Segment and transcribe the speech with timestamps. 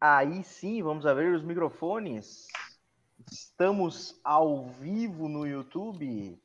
[0.00, 2.46] Aí sim, vamos abrir os microfones.
[3.30, 6.38] Estamos ao vivo no YouTube.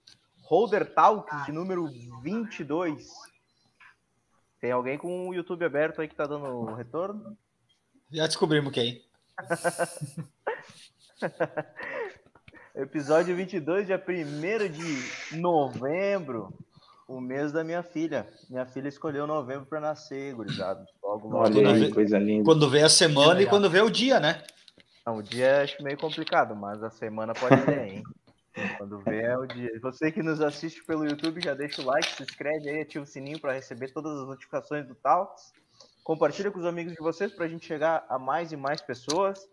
[0.43, 1.89] Holder Talks de número
[2.21, 3.09] 22.
[4.59, 7.37] Tem alguém com o YouTube aberto aí que tá dando retorno?
[8.09, 9.03] Já descobrimos quem.
[12.73, 16.57] Episódio 22, dia 1 de novembro,
[17.15, 18.27] o mês da minha filha.
[18.49, 20.85] Minha filha escolheu novembro para nascer, gurizado.
[21.03, 21.43] Logo, logo.
[21.43, 22.45] Olha aí, coisa linda.
[22.45, 24.43] Quando vê a semana e quando vê o dia, né?
[25.05, 28.03] Não, o dia acho meio complicado, mas a semana pode ser, hein?
[28.77, 29.69] Quando vê é o dia.
[29.81, 33.07] Você que nos assiste pelo YouTube, já deixa o like, se inscreve aí, ativa o
[33.07, 35.53] sininho para receber todas as notificações do Talks.
[36.03, 39.47] Compartilha com os amigos de vocês para a gente chegar a mais e mais pessoas.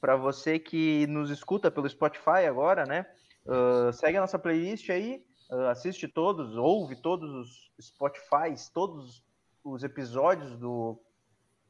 [0.00, 3.06] Para você que nos escuta pelo Spotify agora, né?
[3.46, 5.22] Uh, segue a nossa playlist aí,
[5.70, 9.22] assiste todos, ouve todos os Spotifys, todos
[9.62, 11.00] os episódios do,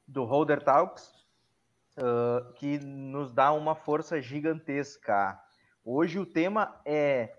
[0.06, 1.08] do Holder Talks,
[1.98, 5.39] uh, que nos dá uma força gigantesca.
[5.84, 7.36] Hoje o tema é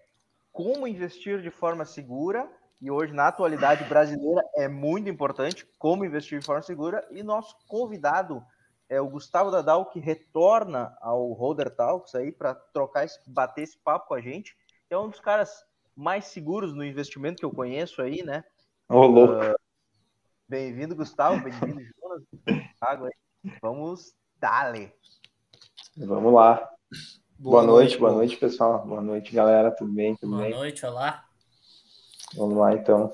[0.52, 2.50] como investir de forma segura,
[2.82, 7.58] e hoje na atualidade brasileira é muito importante como investir de forma segura, e nosso
[7.68, 8.46] convidado
[8.88, 13.78] é o Gustavo Dadal, que retorna ao Holder Talks aí para trocar esse, bater esse
[13.80, 14.56] papo com a gente.
[14.90, 18.44] É um dos caras mais seguros no investimento que eu conheço aí, né?
[18.90, 19.34] Ô, louco.
[19.34, 19.56] Uh,
[20.48, 22.24] bem-vindo, Gustavo, bem-vindo, Jonas.
[22.82, 23.52] Água aí.
[23.62, 24.94] Vamos dale.
[25.98, 26.70] Vamos lá.
[27.38, 28.86] Boa, boa noite, noite, boa noite, pessoal.
[28.86, 29.72] Boa noite, galera.
[29.72, 30.16] Tudo bem?
[30.16, 30.52] Tudo boa bem?
[30.52, 31.26] noite, olá.
[32.36, 33.10] Vamos lá, então.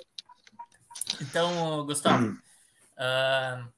[1.22, 3.72] Então, Gustavo, uh,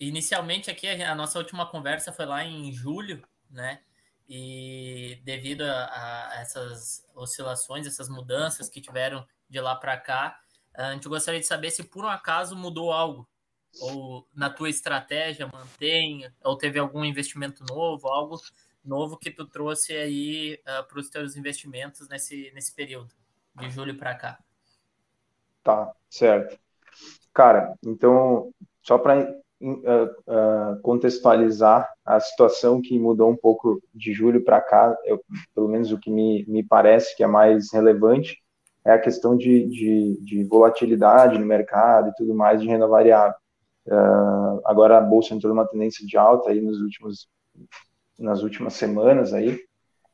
[0.00, 3.80] inicialmente aqui a nossa última conversa foi lá em julho, né?
[4.28, 10.40] E devido a, a essas oscilações, essas mudanças que tiveram de lá para cá,
[10.74, 13.28] a gente gostaria de saber se por um acaso mudou algo
[13.80, 18.36] ou na tua estratégia mantém ou teve algum investimento novo, algo
[18.84, 23.12] novo que tu trouxe aí uh, ah, para os teus investimentos nesse, nesse período,
[23.54, 24.38] de julho para cá.
[25.62, 26.58] Tá, certo.
[27.34, 29.34] Cara, então, só para
[30.82, 35.20] contextualizar a situação que mudou um pouco de julho para cá, eu,
[35.54, 38.42] pelo menos o que me, me parece que é mais relevante,
[38.84, 43.34] é a questão de, de, de volatilidade no mercado e tudo mais de renda variável.
[43.86, 47.28] Uh, agora a bolsa entrou numa tendência de alta aí nos últimos
[48.18, 49.60] nas últimas semanas aí,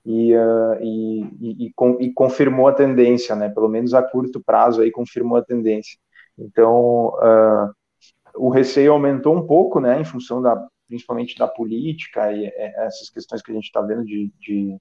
[0.05, 3.49] e, uh, e, e, e, com, e, confirmou a tendência, né?
[3.49, 5.97] Pelo menos a curto prazo aí confirmou a tendência.
[6.37, 7.73] Então, uh,
[8.35, 10.01] o receio aumentou um pouco, né?
[10.01, 10.57] Em função da,
[10.89, 14.77] principalmente da política e essas questões que a gente está vendo de, de,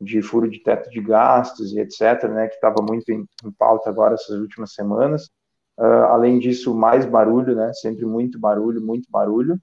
[0.00, 2.48] de, furo de teto de gastos e etc, né?
[2.48, 5.30] Que estava muito em, em, pauta agora essas últimas semanas.
[5.78, 7.72] Uh, além disso, mais barulho, né?
[7.74, 9.60] Sempre muito barulho, muito barulho,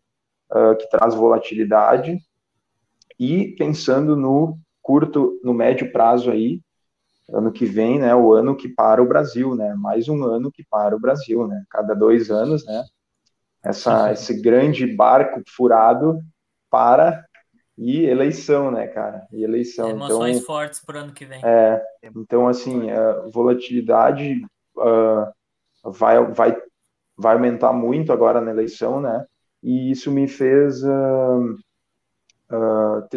[0.79, 2.17] que traz volatilidade
[3.19, 6.61] e pensando no curto, no médio prazo aí,
[7.29, 10.63] ano que vem, né, o ano que para o Brasil, né, mais um ano que
[10.63, 12.83] para o Brasil, né, cada dois anos, né,
[13.65, 16.21] essa, esse grande barco furado
[16.69, 17.25] para
[17.77, 19.89] e eleição, né, cara, e eleição.
[19.89, 21.41] Emoções então, fortes para o ano que vem.
[21.43, 21.83] É,
[22.15, 24.45] então, assim, a volatilidade
[24.77, 26.55] uh, vai, vai,
[27.17, 29.25] vai aumentar muito agora na eleição, né,
[29.61, 30.83] e isso me fez...
[30.83, 31.55] Uh,
[32.51, 33.07] uh,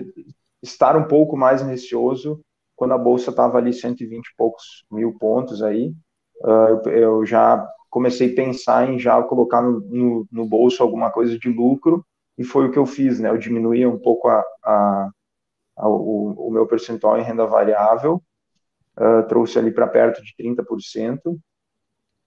[0.62, 2.40] estar um pouco mais receoso
[2.76, 5.92] quando a bolsa estava ali 120 e poucos mil pontos aí.
[6.40, 11.38] Eu, eu, já comecei a pensar em já colocar no, no, no, bolso alguma coisa
[11.38, 12.04] de lucro
[12.36, 13.30] e foi o que eu fiz, né?
[13.30, 15.10] Eu diminuí um pouco a, a,
[15.76, 18.22] a o, o, meu percentual em renda variável,
[18.96, 21.38] uh, trouxe ali para perto de 30%.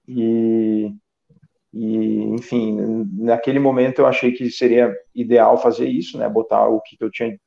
[0.08, 0.94] E,
[1.74, 6.28] e, enfim, naquele momento eu achei que seria ideal fazer isso, né?
[6.28, 7.38] Botar o que eu tinha,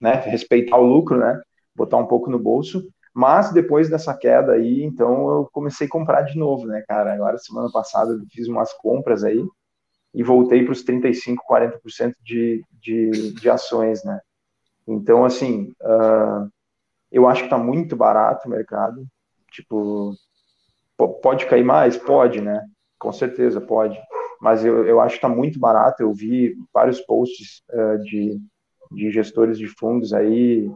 [0.00, 0.12] né?
[0.26, 1.40] Respeitar o lucro, né?
[1.74, 2.88] Botar um pouco no bolso.
[3.18, 7.12] Mas depois dessa queda aí, então eu comecei a comprar de novo, né, cara?
[7.12, 9.44] Agora, semana passada, eu fiz umas compras aí
[10.14, 14.20] e voltei para os 35%, 40% de, de, de ações, né?
[14.86, 16.48] Então, assim, uh,
[17.10, 19.04] eu acho que está muito barato o mercado.
[19.50, 20.14] Tipo,
[21.20, 21.96] pode cair mais?
[21.96, 22.64] Pode, né?
[23.00, 24.00] Com certeza, pode.
[24.40, 26.04] Mas eu, eu acho que está muito barato.
[26.04, 28.40] Eu vi vários posts uh, de,
[28.92, 30.70] de gestores de fundos aí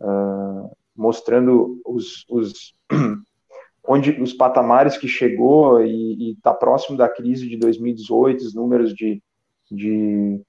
[0.00, 2.74] uh, mostrando os, os
[3.86, 9.22] onde os patamares que chegou e está próximo da crise de 2018, os números de,
[9.70, 10.40] de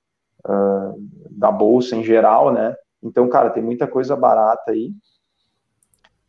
[0.45, 2.75] uh, da bolsa em geral, né?
[3.03, 4.94] Então, cara, tem muita coisa barata aí.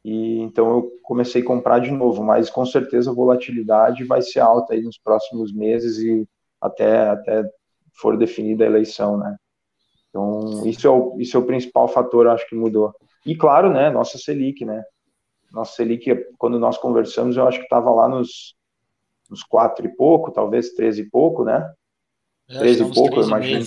[0.04, 4.40] E então eu comecei a comprar de novo, mas com certeza a volatilidade vai ser
[4.40, 6.28] alta aí nos próximos meses e
[6.60, 7.44] até até
[8.00, 9.36] for definida a eleição, né?
[10.08, 12.94] Então, isso é o, isso é o principal fator, acho que mudou.
[13.26, 14.84] E claro, né, nossa Selic, né?
[15.52, 18.54] Nossa Selic, quando nós conversamos, eu acho que estava lá nos,
[19.28, 21.72] nos quatro e pouco, talvez 13 e pouco, né?
[22.48, 23.66] É, 13 e pouco, eu imagino.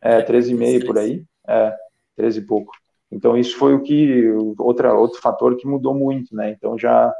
[0.00, 1.24] É, 13,5 por aí.
[1.46, 1.76] É,
[2.16, 2.72] 13 e pouco.
[3.10, 4.28] Então, isso foi o que,
[4.58, 6.50] outra, outro fator que mudou muito, né?
[6.50, 7.12] Então, já,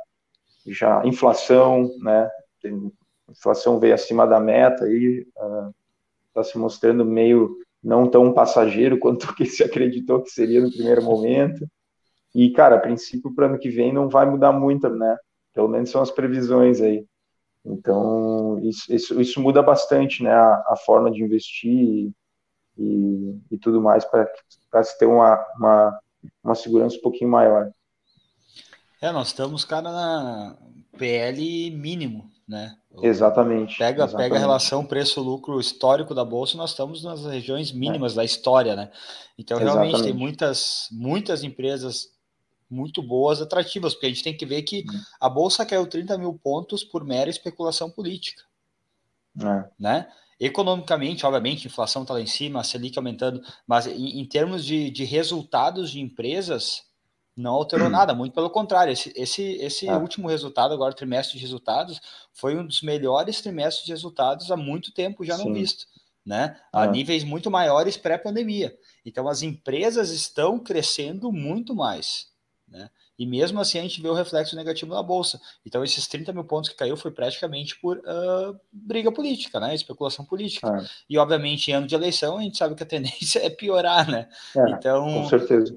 [0.66, 2.28] já inflação, né?
[3.30, 5.26] Inflação veio acima da meta e
[6.26, 10.70] está uh, se mostrando meio não tão passageiro quanto que se acreditou que seria no
[10.70, 11.66] primeiro momento.
[12.34, 15.16] E, cara, a princípio, para o ano que vem não vai mudar muito, né?
[15.54, 17.04] Pelo menos são as previsões aí.
[17.64, 20.32] Então, isso, isso, isso muda bastante, né?
[20.32, 22.12] A, a forma de investir
[22.78, 26.00] e, e tudo mais para se ter uma, uma,
[26.44, 27.70] uma segurança um pouquinho maior.
[29.00, 30.56] É, nós estamos, cara, na
[30.96, 32.74] PL mínimo, né?
[33.02, 33.76] Exatamente.
[33.76, 34.24] Pega, exatamente.
[34.24, 38.16] pega a relação preço-lucro histórico da Bolsa, nós estamos nas regiões mínimas é.
[38.16, 38.90] da história, né?
[39.36, 40.12] Então, realmente, exatamente.
[40.12, 42.08] tem muitas, muitas empresas
[42.70, 45.00] muito boas, atrativas, porque a gente tem que ver que uhum.
[45.20, 48.42] a Bolsa caiu 30 mil pontos por mera especulação política.
[49.40, 49.68] É.
[49.78, 50.08] Né?
[50.40, 54.64] Economicamente, obviamente, a inflação está lá em cima, a Selic aumentando, mas em, em termos
[54.64, 56.84] de, de, resultados de empresas,
[57.38, 58.92] não alterou nada, muito pelo contrário.
[58.92, 59.96] Esse, esse, esse ah.
[59.96, 62.00] último resultado, agora, trimestre de resultados,
[62.32, 65.44] foi um dos melhores trimestres de resultados há muito tempo já Sim.
[65.44, 65.86] não visto,
[66.26, 66.58] né?
[66.72, 66.86] A ah.
[66.86, 68.76] níveis muito maiores pré-pandemia.
[69.06, 72.26] Então, as empresas estão crescendo muito mais,
[72.66, 72.90] né?
[73.16, 75.40] E mesmo assim a gente vê o reflexo negativo na bolsa.
[75.66, 79.74] Então, esses 30 mil pontos que caiu foi praticamente por uh, briga política, né?
[79.74, 80.68] Especulação política.
[80.68, 80.86] É.
[81.10, 84.28] E, obviamente, em ano de eleição, a gente sabe que a tendência é piorar, né?
[84.56, 85.76] É, então, com certeza.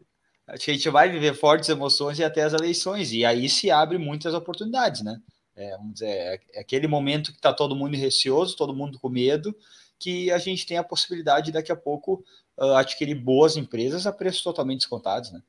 [0.51, 3.13] Acho que a gente vai viver fortes emoções e até as eleições.
[3.13, 5.19] E aí se abre muitas oportunidades, né?
[5.55, 9.09] É, vamos dizer, é, é aquele momento que está todo mundo receoso, todo mundo com
[9.09, 9.55] medo,
[9.99, 12.23] que a gente tem a possibilidade daqui a pouco
[12.57, 15.41] uh, adquirir boas empresas a preços totalmente descontados, né?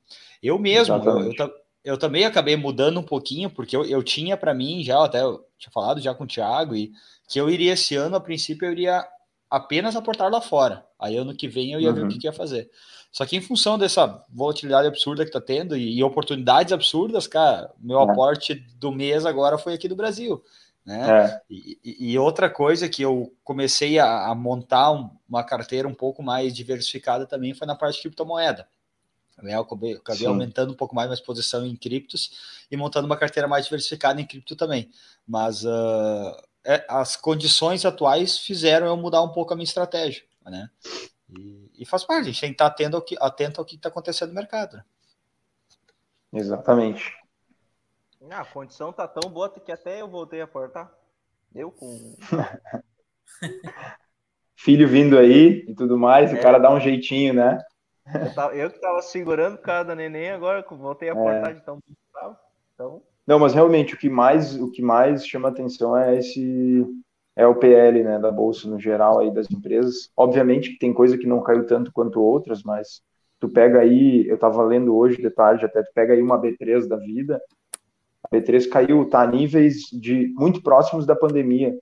[0.42, 1.54] Eu mesmo, eu, eu,
[1.84, 5.44] eu também acabei mudando um pouquinho, porque eu, eu tinha para mim, já até eu
[5.58, 6.92] tinha falado já com o Thiago, e
[7.28, 9.06] que eu iria esse ano, a princípio, eu iria
[9.50, 10.84] apenas aportar lá fora.
[10.98, 11.94] Aí ano que vem eu ia uhum.
[11.94, 12.70] ver o que, que, ia fazer.
[13.12, 17.70] Só que em função dessa volatilidade absurda que tá tendo e, e oportunidades absurdas, cara,
[17.78, 18.04] meu é.
[18.04, 20.42] aporte do mês agora foi aqui do Brasil.
[20.84, 21.26] Né?
[21.26, 21.40] É.
[21.48, 26.22] E, e, outra coisa que eu comecei a, a montar um, uma carteira um pouco
[26.22, 28.66] mais diversificada também foi na parte de criptomoeda.
[29.40, 29.54] Né?
[29.54, 33.46] Eu acabei, acabei aumentando um pouco mais minha exposição em criptos e montando uma carteira
[33.46, 34.90] mais diversificada em cripto também.
[35.26, 40.24] Mas uh, é, as condições atuais fizeram eu mudar um pouco a minha estratégia.
[40.44, 40.68] Né?
[41.30, 43.76] E, e faz parte, a gente tem que estar atento ao que atento ao que
[43.76, 44.76] está acontecendo no mercado.
[44.76, 44.84] Né?
[46.34, 47.12] Exatamente.
[48.30, 50.92] Ah, a condição tá tão boa que até eu voltei a portar.
[51.54, 52.16] Eu com.
[54.54, 56.36] Filho vindo aí e tudo mais, é.
[56.36, 57.58] o cara dá um jeitinho, né?
[58.14, 61.54] Eu, tava, eu que tava segurando o cara da neném, agora voltei a portar é.
[61.54, 61.80] de tão
[62.74, 63.02] então.
[63.26, 66.84] Não, mas realmente o que mais o que mais chama atenção é esse
[67.34, 70.10] é o PL, né, da bolsa no geral aí das empresas.
[70.16, 73.02] Obviamente que tem coisa que não caiu tanto quanto outras, mas
[73.40, 76.86] tu pega aí, eu tava lendo hoje de tarde até, tu pega aí uma B3
[76.86, 77.40] da vida,
[78.22, 81.76] a B3 caiu, tá a níveis de muito próximos da pandemia,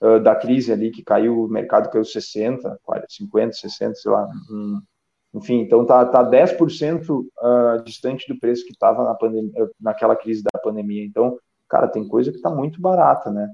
[0.00, 4.28] uh, da crise ali, que caiu, o mercado caiu 60, 40, 50, 60, sei lá,
[4.50, 4.80] um,
[5.32, 10.42] enfim, então tá, tá 10% uh, distante do preço que estava na pandemia, naquela crise
[10.42, 11.04] da pandemia.
[11.04, 13.48] Então, cara, tem coisa que está muito barata, né?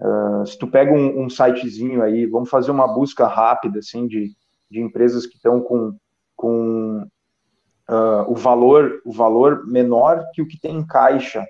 [0.00, 4.32] Uh, se tu pega um, um, sitezinho aí, vamos fazer uma busca rápida, assim, de,
[4.70, 5.94] de empresas que estão com,
[6.34, 7.06] com
[7.88, 11.46] uh, o valor o valor menor que o que tem em caixa,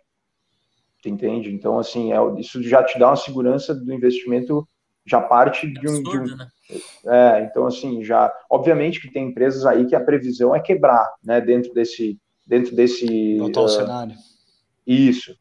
[1.06, 1.54] entende?
[1.54, 4.66] Então, assim, é, isso já te dá uma segurança do investimento,
[5.06, 6.48] já parte de um, absurdo, de um, né?
[7.06, 11.40] É, então assim, já, obviamente que tem empresas aí que a previsão é quebrar, né,
[11.40, 14.14] dentro desse, dentro desse uh, cenário.
[14.86, 15.36] Isso,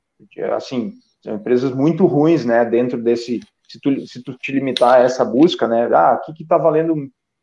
[0.55, 5.03] assim, são empresas muito ruins, né, dentro desse, se tu, se tu te limitar a
[5.03, 6.95] essa busca, né, ah, o que que tá valendo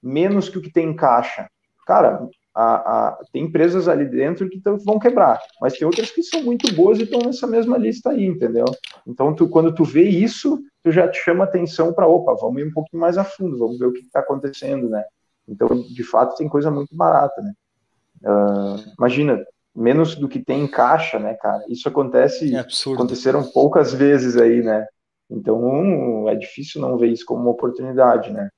[0.03, 1.49] menos que o que tem em caixa?
[1.87, 6.23] Cara, a, a, tem empresas ali dentro que tão, vão quebrar, mas tem outras que
[6.23, 8.65] são muito boas e estão nessa mesma lista aí, entendeu?
[9.07, 12.67] Então, tu, quando tu vê isso, tu já te chama atenção para, opa, vamos ir
[12.67, 15.05] um pouquinho mais a fundo, vamos ver o que está acontecendo, né?
[15.47, 17.53] Então, de fato, tem coisa muito barata, né?
[18.25, 19.45] Uh, imagina,
[19.77, 21.65] menos do que tem em caixa, né, cara?
[21.69, 24.87] Isso acontece, é aconteceram poucas vezes aí, né?
[25.31, 28.49] Então, é difícil não ver isso como uma oportunidade, né?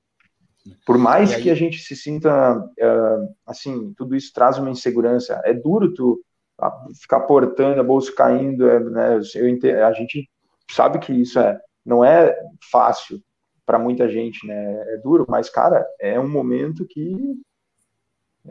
[0.87, 1.43] Por mais aí...
[1.43, 5.41] que a gente se sinta uh, assim, tudo isso traz uma insegurança.
[5.45, 6.21] É duro tu
[6.61, 9.21] ah, ficar portando a bolsa caindo, é, né?
[9.35, 10.29] Eu, a gente
[10.71, 12.37] sabe que isso é não é
[12.71, 13.23] fácil
[13.65, 14.95] para muita gente, né?
[14.95, 17.39] É duro, mas cara, é um momento que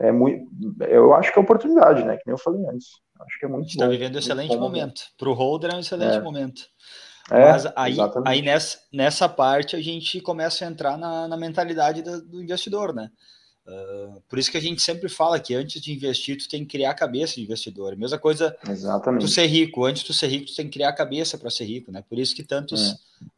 [0.00, 0.46] é muito,
[0.84, 2.16] eu acho que é oportunidade, né?
[2.16, 2.88] Que nem eu falei antes.
[3.20, 3.68] Acho que é muito.
[3.68, 5.02] Está vivendo um excelente momento.
[5.18, 6.20] Para o holder é um excelente é.
[6.20, 6.62] momento.
[7.30, 12.00] É, Mas aí, aí nessa, nessa parte a gente começa a entrar na, na mentalidade
[12.00, 13.10] do, do investidor, né?
[13.68, 16.70] Uh, por isso que a gente sempre fala que antes de investir, tu tem que
[16.70, 17.94] criar a cabeça de investidor.
[17.96, 19.20] Mesma coisa Exatamente.
[19.20, 19.84] tu ser rico.
[19.84, 22.02] Antes de tu ser rico, tu tem que criar a cabeça para ser rico, né?
[22.08, 22.94] Por isso que tantos, é.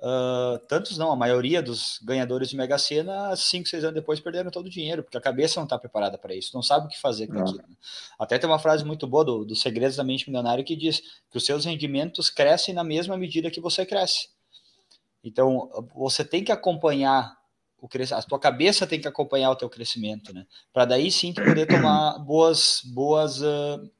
[0.06, 4.52] uh, tantos não, a maioria dos ganhadores de Mega Sena, cinco, seis anos depois, perderam
[4.52, 7.00] todo o dinheiro, porque a cabeça não está preparada para isso, não sabe o que
[7.00, 7.40] fazer com é.
[7.40, 7.58] aquilo.
[7.58, 7.74] Né?
[8.16, 11.38] Até tem uma frase muito boa do, do Segredos da Mente Milionária que diz que
[11.38, 14.28] os seus rendimentos crescem na mesma medida que você cresce.
[15.24, 17.39] Então, você tem que acompanhar
[17.80, 20.46] o a tua cabeça tem que acompanhar o teu crescimento, né?
[20.72, 23.90] Para daí sim tu poder tomar boas boas uh,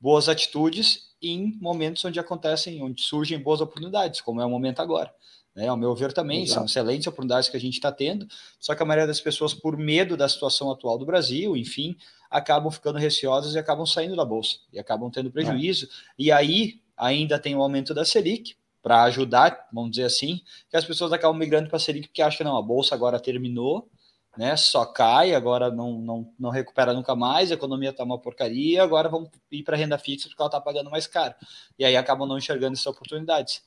[0.00, 5.12] boas atitudes em momentos onde acontecem, onde surgem boas oportunidades, como é o momento agora.
[5.54, 5.66] Né?
[5.66, 6.54] Ao meu ver também, Exato.
[6.54, 8.28] são excelentes oportunidades que a gente está tendo,
[8.60, 11.96] só que a maioria das pessoas, por medo da situação atual do Brasil, enfim,
[12.30, 15.86] acabam ficando receosas e acabam saindo da Bolsa, e acabam tendo prejuízo.
[15.86, 15.88] É.
[16.18, 18.54] E aí ainda tem o aumento da Selic,
[18.86, 20.40] para ajudar, vamos dizer assim,
[20.70, 23.18] que as pessoas acabam migrando para a Selic porque acham que não, a bolsa agora
[23.18, 23.90] terminou,
[24.38, 24.56] né?
[24.56, 29.08] Só cai, agora não, não, não recupera nunca mais, a economia está uma porcaria, agora
[29.08, 31.34] vamos ir para renda fixa porque ela está pagando mais caro.
[31.76, 33.60] E aí acabam não enxergando essas oportunidades.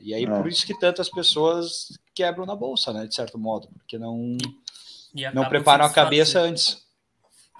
[0.00, 0.26] E aí é.
[0.28, 3.08] por isso que tantas pessoas quebram na bolsa, né?
[3.08, 4.38] De certo modo, porque não,
[5.34, 6.86] não preparam a cabeça antes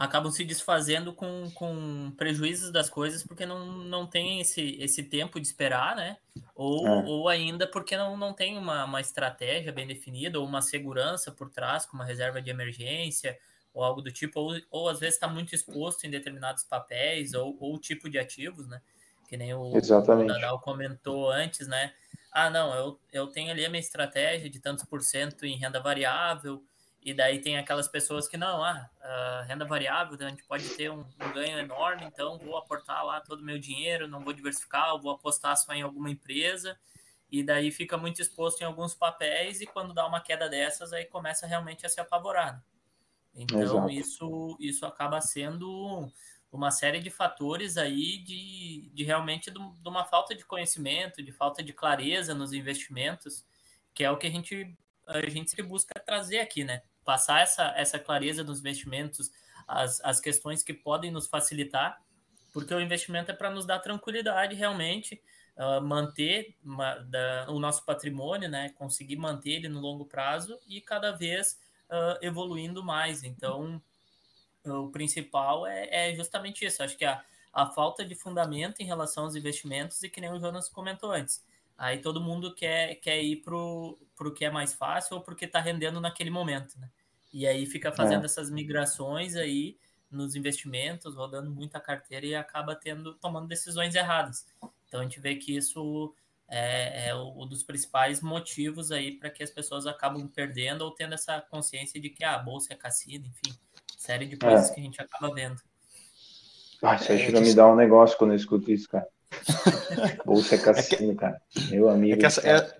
[0.02, 5.40] acabam se desfazendo com, com prejuízos das coisas porque não, não tem esse, esse tempo
[5.40, 6.16] de esperar, né?
[6.56, 7.04] Ou, é.
[7.06, 11.50] ou ainda porque não, não tem uma, uma estratégia bem definida ou uma segurança por
[11.50, 13.38] trás, com uma reserva de emergência
[13.72, 17.56] ou algo do tipo, ou, ou às vezes está muito exposto em determinados papéis ou,
[17.60, 18.82] ou tipo de ativos, né?
[19.28, 20.30] Que nem o, Exatamente.
[20.30, 21.92] o Nadal comentou antes, né?
[22.32, 25.78] Ah, não, eu, eu tenho ali a minha estratégia de tantos por cento em renda
[25.78, 26.64] variável,
[27.04, 31.00] e daí tem aquelas pessoas que não, ah, renda variável, a gente pode ter um,
[31.00, 35.10] um, ganho enorme, então vou aportar lá todo o meu dinheiro, não vou diversificar, vou
[35.10, 36.78] apostar só em alguma empresa,
[37.28, 41.04] e daí fica muito exposto em alguns papéis, e quando dá uma queda dessas, aí
[41.04, 42.54] começa realmente a se apavorar.
[42.54, 42.62] Né?
[43.34, 46.08] Então isso, isso acaba sendo
[46.52, 51.64] uma série de fatores aí de, de realmente de uma falta de conhecimento, de falta
[51.64, 53.44] de clareza nos investimentos,
[53.92, 56.80] que é o que a gente a gente busca trazer aqui, né?
[57.04, 59.30] Passar essa, essa clareza dos investimentos,
[59.66, 62.00] as, as questões que podem nos facilitar,
[62.52, 65.20] porque o investimento é para nos dar tranquilidade realmente,
[65.56, 70.80] uh, manter uma, da, o nosso patrimônio, né, conseguir manter ele no longo prazo e
[70.80, 73.22] cada vez uh, evoluindo mais.
[73.24, 73.82] Então,
[74.64, 76.82] o principal é, é justamente isso.
[76.82, 80.38] Acho que a, a falta de fundamento em relação aos investimentos e que nem o
[80.38, 81.44] Jonas comentou antes.
[81.82, 85.58] Aí todo mundo quer, quer ir pro, pro que é mais fácil ou porque está
[85.58, 86.88] rendendo naquele momento, né?
[87.32, 88.26] E aí fica fazendo é.
[88.26, 89.76] essas migrações aí
[90.08, 94.46] nos investimentos, rodando muita carteira e acaba tendo tomando decisões erradas.
[94.86, 96.14] Então a gente vê que isso
[96.48, 101.14] é, é um dos principais motivos aí para que as pessoas acabam perdendo ou tendo
[101.14, 103.58] essa consciência de que ah, a bolsa é cassino, enfim,
[103.98, 104.74] série de coisas é.
[104.74, 105.60] que a gente acaba vendo.
[106.80, 109.08] Ah, isso aí chega a me dar um negócio quando eu escuto isso, cara.
[110.24, 111.40] Bolsa é cassino, cara.
[111.70, 112.14] Meu amigo.
[112.14, 112.74] É que, essa, é,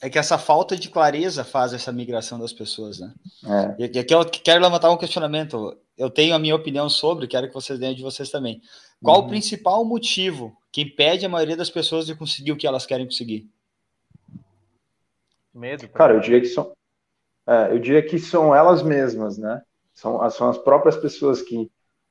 [0.00, 3.12] é que essa falta de clareza faz essa migração das pessoas, né?
[3.78, 3.82] É.
[3.94, 5.76] E aqui eu quero levantar um questionamento.
[5.96, 8.60] Eu tenho a minha opinião sobre, quero que vocês deem de vocês também.
[9.02, 9.26] Qual uhum.
[9.26, 13.06] o principal motivo que impede a maioria das pessoas de conseguir o que elas querem
[13.06, 13.48] conseguir?
[15.52, 15.88] Medo.
[15.88, 16.72] Cara, eu diria que são,
[17.46, 19.62] é, eu diria que são elas mesmas, né?
[19.92, 21.68] São, são as próprias pessoas que,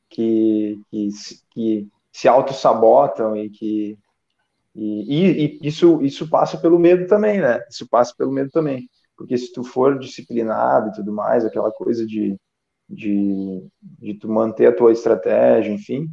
[0.09, 1.09] que, que,
[1.51, 3.95] que se auto-sabotam e que.
[4.73, 7.59] E, e, isso, isso passa pelo medo também, né?
[7.69, 8.89] Isso passa pelo medo também.
[9.15, 12.35] Porque se tu for disciplinado e tudo mais, aquela coisa de,
[12.89, 16.07] de, de tu manter a tua estratégia, enfim,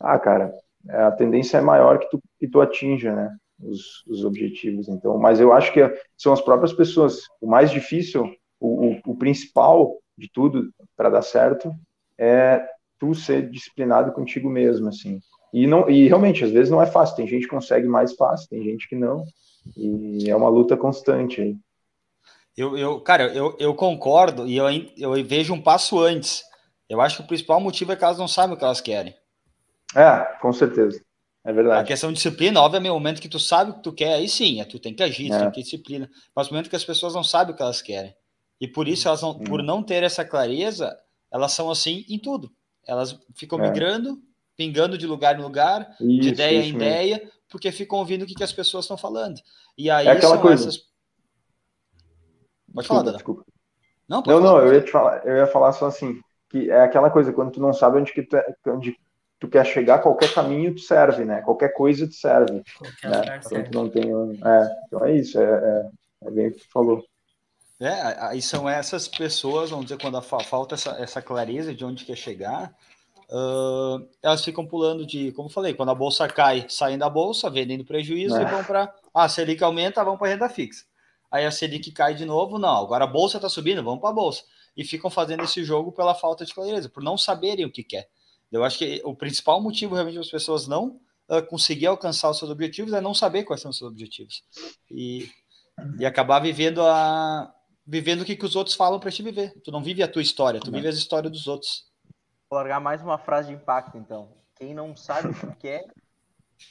[0.00, 0.52] ah, cara,
[0.88, 3.36] a tendência é maior que tu, que tu atinja, né?
[3.60, 4.88] Os, os objetivos.
[4.88, 5.80] Então, mas eu acho que
[6.16, 7.22] são as próprias pessoas.
[7.40, 8.24] O mais difícil,
[8.60, 11.72] o, o, o principal de tudo para dar certo
[12.18, 15.20] é tu ser disciplinado contigo mesmo, assim.
[15.52, 17.16] E, não, e realmente, às vezes não é fácil.
[17.16, 19.24] Tem gente que consegue mais fácil, tem gente que não.
[19.76, 21.56] E é uma luta constante aí.
[22.56, 26.42] Eu, eu, cara, eu, eu concordo e eu, eu vejo um passo antes.
[26.88, 29.14] Eu acho que o principal motivo é que elas não sabem o que elas querem.
[29.94, 31.00] É, com certeza.
[31.44, 31.82] É verdade.
[31.82, 34.28] A questão de disciplina, obviamente, no momento que tu sabe o que tu quer, aí
[34.28, 35.38] sim, é, tu tem que agir, é.
[35.38, 36.10] tem que ter disciplina.
[36.34, 38.14] Mas no momento que as pessoas não sabem o que elas querem.
[38.60, 39.44] E por isso, elas não, hum.
[39.44, 40.96] por não ter essa clareza,
[41.30, 42.50] elas são assim em tudo.
[42.86, 43.68] Elas ficam é.
[43.68, 44.20] migrando,
[44.56, 47.32] pingando de lugar em lugar, isso, de ideia em ideia, mesmo.
[47.48, 49.40] porque ficam ouvindo o que, que as pessoas estão falando.
[49.76, 50.68] E aí é aquela coisa.
[50.68, 50.78] Essas...
[52.72, 53.16] Pode desculpa, falar, Dada.
[53.16, 53.44] Desculpa.
[54.08, 56.82] Não, não, falar, não eu ia te falar, eu ia falar só assim, que é
[56.82, 58.96] aquela coisa, quando tu não sabe onde que tu, é, onde
[59.40, 61.40] tu quer chegar, qualquer caminho te serve, né?
[61.42, 62.62] Qualquer coisa te serve.
[62.78, 63.40] Qualquer né?
[63.66, 65.90] Então, não tem, é, então é isso, é, é,
[66.28, 67.04] é bem o que tu falou.
[67.84, 72.16] É, aí são essas pessoas, vamos dizer, quando falta essa, essa clareza de onde quer
[72.16, 72.74] chegar,
[73.28, 77.50] uh, elas ficam pulando de, como eu falei, quando a bolsa cai, saem da bolsa,
[77.50, 78.42] vendendo prejuízo é.
[78.42, 78.94] e vão para.
[79.12, 80.84] Ah, a Selic aumenta, vão para renda fixa.
[81.30, 84.14] Aí a Selic cai de novo, não, agora a bolsa está subindo, vamos para a
[84.14, 84.42] bolsa.
[84.76, 88.08] E ficam fazendo esse jogo pela falta de clareza, por não saberem o que quer.
[88.50, 92.50] Eu acho que o principal motivo realmente das pessoas não uh, conseguir alcançar os seus
[92.50, 94.42] objetivos é não saber quais são os seus objetivos.
[94.90, 95.28] E,
[95.98, 97.53] e acabar vivendo a,
[97.86, 99.52] vivendo o que, que os outros falam para te viver.
[99.62, 101.86] Tu não vive a tua história, tu vive a história dos outros.
[102.50, 104.32] Vou largar mais uma frase de impacto, então.
[104.56, 105.84] Quem não sabe o que quer,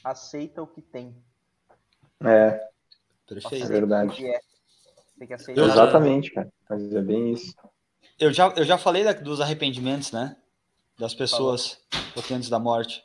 [0.03, 1.15] aceita o que tem.
[2.23, 2.59] É.
[3.27, 3.65] Perfeito.
[3.65, 4.25] É verdade.
[4.25, 4.39] É.
[5.17, 5.61] Tem que aceitar.
[5.63, 6.51] Exatamente, cara.
[6.69, 7.53] Mas é bem isso.
[8.19, 10.35] Eu já, eu já falei da, dos arrependimentos, né?
[10.97, 11.79] Das pessoas
[12.13, 13.03] pouquinho antes da morte.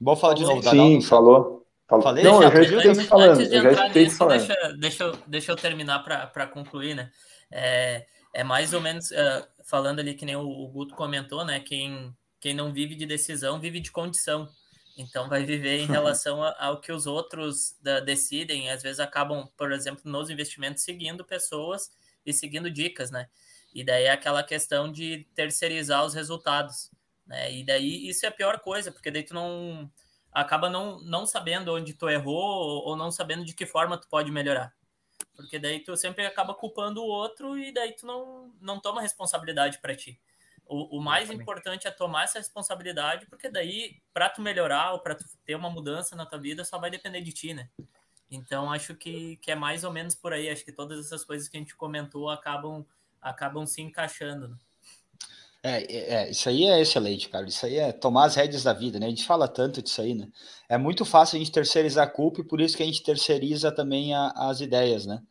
[0.00, 0.62] Bom falar de novo.
[0.62, 1.63] Sim, falou.
[1.86, 3.30] Falei, não, eu já escutei antes, falando.
[3.32, 4.38] Antes de entrar nisso, falando.
[4.38, 7.10] Deixa, deixa, eu, deixa eu terminar para concluir, né?
[7.50, 11.60] É, é mais ou menos uh, falando ali que nem o, o, Guto comentou, né?
[11.60, 14.48] Quem, quem não vive de decisão vive de condição.
[14.96, 18.70] Então vai viver em relação ao que os outros da, decidem.
[18.70, 21.90] Às vezes acabam, por exemplo, nos investimentos seguindo pessoas
[22.24, 23.28] e seguindo dicas, né?
[23.74, 26.90] E daí é aquela questão de terceirizar os resultados,
[27.26, 27.52] né?
[27.52, 29.90] E daí isso é a pior coisa, porque daí tu não
[30.34, 34.32] acaba não, não sabendo onde tu errou ou não sabendo de que forma tu pode
[34.32, 34.74] melhorar.
[35.36, 39.78] Porque daí tu sempre acaba culpando o outro e daí tu não, não toma responsabilidade
[39.78, 40.20] para ti.
[40.66, 45.14] O, o mais importante é tomar essa responsabilidade, porque daí, para tu melhorar ou para
[45.14, 47.68] tu ter uma mudança na tua vida, só vai depender de ti, né?
[48.30, 50.48] Então, acho que, que é mais ou menos por aí.
[50.48, 52.84] Acho que todas essas coisas que a gente comentou acabam,
[53.20, 54.48] acabam se encaixando.
[54.48, 54.56] Né?
[55.66, 57.48] É, é, é, isso aí é excelente, cara.
[57.48, 59.06] Isso aí é tomar as rédeas da vida, né?
[59.06, 60.28] A gente fala tanto disso aí, né?
[60.68, 63.72] É muito fácil a gente terceirizar a culpa e por isso que a gente terceiriza
[63.72, 65.22] também a, as ideias, né?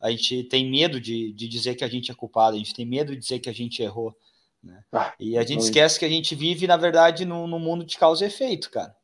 [0.00, 2.86] A gente tem medo de, de dizer que a gente é culpado, a gente tem
[2.86, 4.16] medo de dizer que a gente errou,
[4.62, 4.84] né?
[4.92, 7.98] Ah, e a gente esquece que a gente vive, na verdade, no, no mundo de
[7.98, 8.94] causa e efeito, cara.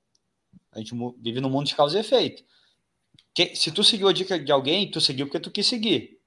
[0.70, 2.44] A gente vive no mundo de causa e efeito.
[3.34, 6.20] Que, se tu seguiu a dica de alguém, tu seguiu porque tu quis seguir.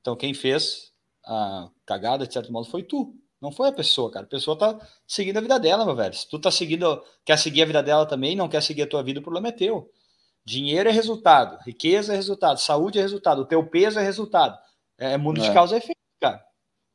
[0.00, 0.92] Então, quem fez
[1.24, 3.16] a cagada, de certo modo, foi tu.
[3.44, 4.24] Não foi a pessoa, cara.
[4.24, 6.14] A pessoa tá seguindo a vida dela, meu velho.
[6.14, 9.02] Se tu tá seguindo, quer seguir a vida dela também, não quer seguir a tua
[9.02, 9.92] vida, o problema é teu.
[10.46, 14.58] Dinheiro é resultado, riqueza é resultado, saúde é resultado, o teu peso é resultado.
[14.96, 15.46] É mundo é.
[15.46, 16.42] de causa e efeito, cara.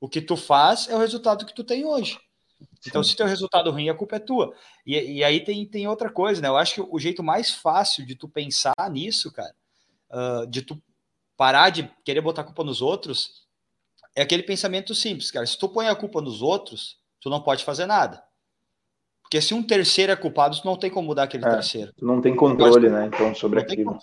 [0.01, 2.17] O que tu faz é o resultado que tu tem hoje.
[2.87, 3.11] Então, Sim.
[3.11, 4.51] se teu resultado ruim, a culpa é tua.
[4.83, 6.47] E, e, aí tem, tem outra coisa, né?
[6.47, 9.53] Eu acho que o jeito mais fácil de tu pensar nisso, cara,
[10.09, 10.81] uh, de tu
[11.37, 13.47] parar de querer botar culpa nos outros,
[14.19, 15.45] é aquele pensamento simples, cara.
[15.45, 18.21] Se tu põe a culpa nos outros, tu não pode fazer nada.
[19.21, 21.93] Porque se um terceiro é culpado, tu não tem como mudar aquele é, terceiro.
[21.97, 23.05] Tu não tem controle, Agora, né?
[23.07, 23.97] Então, sobre aquilo.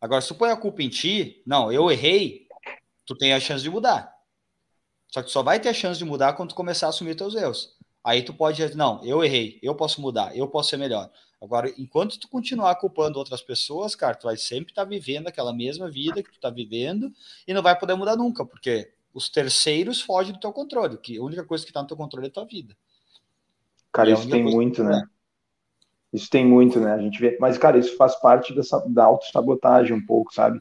[0.00, 2.46] Agora, se tu põe a culpa em ti, não, eu errei,
[3.04, 4.14] tu tem a chance de mudar.
[5.08, 7.16] Só que tu só vai ter a chance de mudar quando tu começar a assumir
[7.16, 7.76] teus erros.
[8.04, 11.10] Aí tu pode dizer, não, eu errei, eu posso mudar, eu posso ser melhor.
[11.42, 15.52] Agora, enquanto tu continuar culpando outras pessoas, cara, tu vai sempre estar tá vivendo aquela
[15.52, 17.12] mesma vida que tu tá vivendo
[17.46, 21.22] e não vai poder mudar nunca, porque os terceiros fogem do teu controle, que a
[21.22, 22.74] única coisa que está no teu controle é a tua vida.
[23.92, 25.04] Cara, isso tem muito, né?
[26.12, 26.92] Isso tem muito, né?
[26.92, 30.60] A gente vê, mas cara, isso faz parte dessa da autossabotagem um pouco, sabe?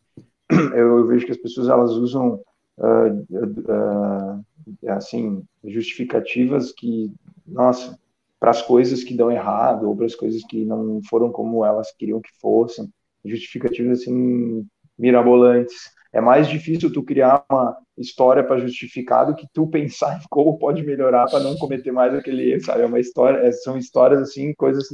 [0.74, 2.42] Eu, eu vejo que as pessoas elas usam
[2.78, 4.46] uh, uh,
[4.88, 7.12] assim justificativas que,
[7.46, 8.00] nossa,
[8.40, 11.92] para as coisas que dão errado ou para as coisas que não foram como elas
[11.92, 12.90] queriam que fossem,
[13.26, 14.66] justificativas assim
[14.98, 20.22] mirabolantes é mais difícil tu criar uma história para justificar do que tu pensar em
[20.30, 22.82] como pode melhorar para não cometer mais aquele erro, sabe?
[22.82, 24.88] É uma história, é, são histórias assim, coisas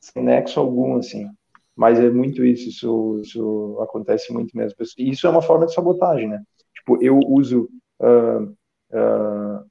[0.00, 1.28] sem nexo algum, assim.
[1.74, 4.76] Mas é muito isso, isso, isso acontece muito mesmo.
[4.98, 6.42] E isso é uma forma de sabotagem, né?
[6.74, 7.68] Tipo, eu uso
[8.00, 9.66] uh, uh,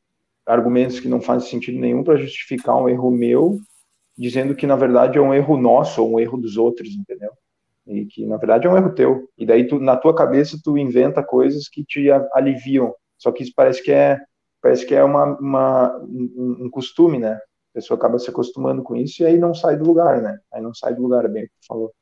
[0.45, 3.59] argumentos que não fazem sentido nenhum para justificar um erro meu,
[4.17, 7.31] dizendo que na verdade é um erro nosso ou um erro dos outros, entendeu?
[7.87, 9.29] E que na verdade é um erro teu.
[9.37, 12.93] E daí tu, na tua cabeça tu inventa coisas que te aliviam.
[13.17, 14.19] Só que isso parece que é
[14.61, 17.33] parece que é uma, uma um, um, costume, né?
[17.33, 20.39] A pessoa acaba se acostumando com isso e aí não sai do lugar, né?
[20.51, 21.93] Aí não sai do lugar, é bem que tu falou.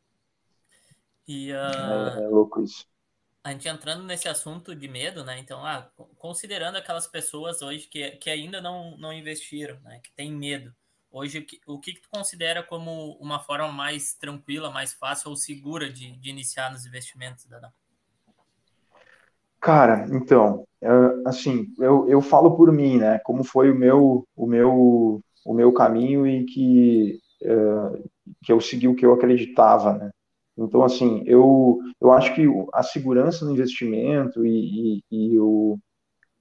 [1.28, 2.20] E, uh...
[2.20, 2.86] é, é, louco isso.
[3.44, 5.38] A gente entrando nesse assunto de medo, né?
[5.40, 10.00] Então, ah, considerando aquelas pessoas hoje que, que ainda não, não investiram, né?
[10.02, 10.74] Que tem medo
[11.16, 15.36] Hoje, o que, o que tu considera como uma forma mais tranquila, mais fácil ou
[15.36, 17.72] segura de, de iniciar nos investimentos, Dada?
[19.62, 20.66] Cara, então,
[21.24, 23.20] assim, eu, eu falo por mim, né?
[23.20, 28.10] Como foi o meu, o meu, o meu caminho e que, uh,
[28.44, 30.12] que eu segui o que eu acreditava, né?
[30.58, 32.42] Então, assim, eu, eu acho que
[32.74, 35.78] a segurança no investimento e, e, e o,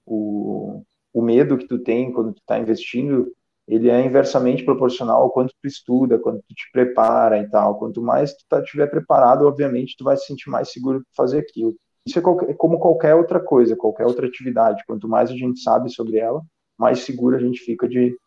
[0.03, 0.83] o,
[1.13, 3.31] o medo que tu tem quando tu está investindo,
[3.67, 7.77] ele é inversamente proporcional ao quanto tu estuda, quanto tu te prepara e tal.
[7.79, 11.39] Quanto mais tu tá, estiver preparado, obviamente, tu vai se sentir mais seguro de fazer
[11.39, 11.75] aquilo.
[12.05, 14.83] Isso é, qualquer, é como qualquer outra coisa, qualquer outra atividade.
[14.85, 16.41] Quanto mais a gente sabe sobre ela,
[16.77, 18.17] mais seguro a gente fica de,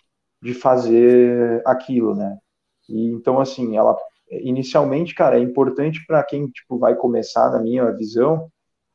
[0.42, 2.38] de fazer aquilo, né?
[2.88, 3.94] E, então, assim, ela
[4.30, 8.50] inicialmente, cara, é importante para quem tipo vai começar, na minha visão,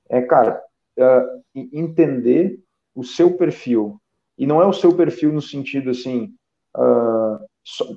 [0.09, 0.61] é, cara,
[0.97, 2.59] uh, entender
[2.93, 4.00] o seu perfil.
[4.41, 6.33] E não é o seu perfil no sentido assim,
[6.75, 7.37] uh,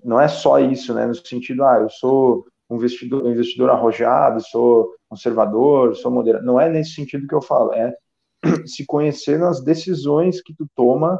[0.05, 1.07] não é só isso, né?
[1.07, 6.45] No sentido, ah, eu sou um investidor, investidor arrojado, sou conservador, sou moderado.
[6.45, 7.95] Não é nesse sentido que eu falo, é
[8.67, 11.19] se conhecer nas decisões que tu toma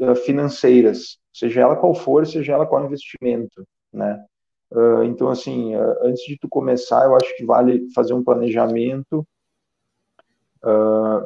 [0.00, 4.24] uh, financeiras, seja ela qual for, seja ela qual investimento, né?
[4.70, 9.22] Uh, então, assim, uh, antes de tu começar, eu acho que vale fazer um planejamento,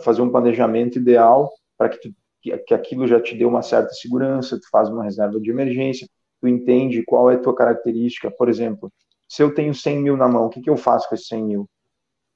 [0.02, 3.92] fazer um planejamento ideal para que, tu, que, que aquilo já te dê uma certa
[3.92, 6.08] segurança, tu faz uma reserva de emergência,
[6.40, 8.90] tu entende qual é a tua característica, por exemplo,
[9.28, 11.44] se eu tenho 100 mil na mão, o que, que eu faço com esses 100
[11.44, 11.70] mil?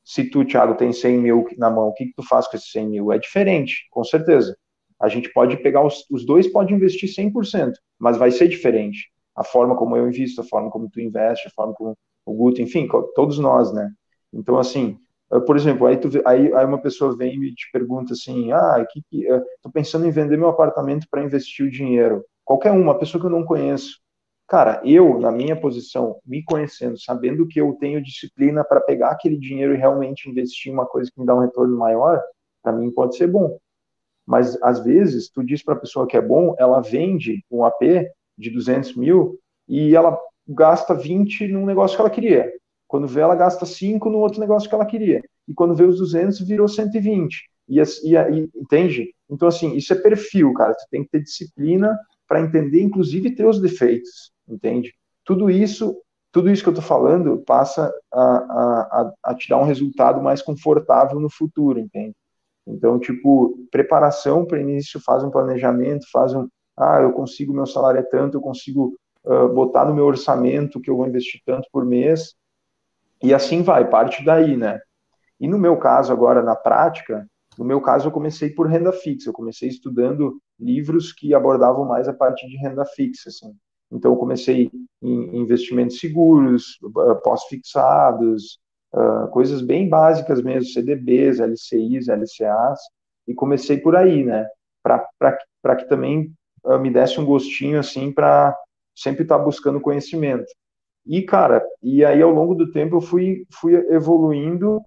[0.04, 2.70] Se tu, Thiago, tem 100 mil na mão, o que, que tu faz com esses
[2.70, 3.12] 100 mil?
[3.12, 4.56] É diferente, com certeza.
[5.00, 9.10] A gente pode pegar, os, os dois pode investir 100%, mas vai ser diferente.
[9.34, 12.62] A forma como eu invisto, a forma como tu investe, a forma como o Guto,
[12.62, 13.90] enfim, todos nós, né?
[14.32, 14.98] Então, assim,
[15.40, 19.02] por exemplo, aí, tu, aí, aí, uma pessoa vem e te pergunta assim, ah, que,
[19.10, 22.24] que, uh, tô pensando em vender meu apartamento para investir o dinheiro.
[22.44, 23.98] Qualquer uma, pessoa que eu não conheço.
[24.46, 29.38] Cara, eu, na minha posição, me conhecendo, sabendo que eu tenho disciplina para pegar aquele
[29.38, 32.22] dinheiro e realmente investir em uma coisa que me dá um retorno maior,
[32.62, 33.58] para mim pode ser bom.
[34.26, 38.06] Mas, às vezes, tu diz para a pessoa que é bom, ela vende um AP
[38.38, 42.52] de 200 mil e ela gasta 20 num negócio que ela queria.
[42.86, 45.22] Quando vê, ela gasta 5 no outro negócio que ela queria.
[45.48, 47.48] E quando vê os 200, virou 120.
[47.68, 49.14] E, e, e, entende?
[49.28, 50.74] Então, assim, isso é perfil, cara.
[50.74, 54.94] Tu tem que ter disciplina para entender, inclusive, teus defeitos, entende?
[55.24, 55.96] Tudo isso,
[56.32, 60.42] tudo isso que eu tô falando passa a, a, a te dar um resultado mais
[60.42, 62.14] confortável no futuro, entende?
[62.66, 68.00] Então, tipo, preparação para início, faz um planejamento, faz um, ah, eu consigo, meu salário
[68.00, 71.84] é tanto, eu consigo uh, botar no meu orçamento que eu vou investir tanto por
[71.84, 72.34] mês,
[73.22, 74.80] e assim vai, parte daí, né?
[75.40, 77.26] E no meu caso, agora na prática,
[77.58, 79.28] no meu caso, eu comecei por renda fixa.
[79.28, 83.54] Eu comecei estudando livros que abordavam mais a parte de renda fixa, assim.
[83.90, 84.70] Então, eu comecei
[85.02, 88.58] em investimentos seguros, ah, pós-fixados,
[88.92, 92.80] uh, coisas bem básicas mesmo, CDBs, LCIs, LCAs,
[93.28, 94.48] e comecei por aí, né?
[94.82, 96.32] Para que também
[96.64, 98.56] uh, me desse um gostinho, assim, para
[98.96, 100.46] sempre estar tá buscando conhecimento.
[101.06, 104.80] E, cara, e aí ao longo do tempo eu fui, fui evoluindo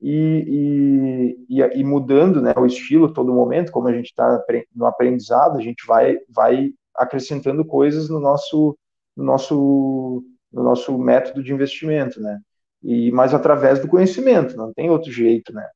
[0.00, 4.42] e, e, e, e mudando né, o estilo todo momento, como a gente está
[4.74, 8.76] no aprendizado, a gente vai, vai acrescentando coisas no nosso,
[9.16, 12.40] no nosso, no nosso método de investimento, né?
[12.82, 15.66] E, mas através do conhecimento, não tem outro jeito, né?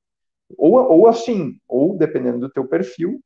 [0.56, 3.20] Ou, ou assim, ou dependendo do teu perfil,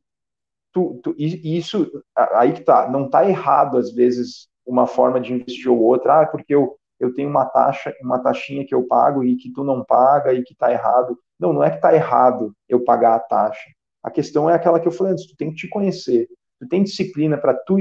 [0.73, 5.33] tu, tu, e isso, aí que tá, não tá errado às vezes uma forma de
[5.33, 9.25] investir ou outra, ah, porque eu, eu tenho uma taxa, uma taxinha que eu pago
[9.25, 11.19] e que tu não paga e que está errado.
[11.39, 13.69] Não, não é que está errado eu pagar a taxa.
[14.03, 16.29] A questão é aquela que eu falei antes, tu tem que te conhecer.
[16.61, 17.77] Tu tem disciplina para tu,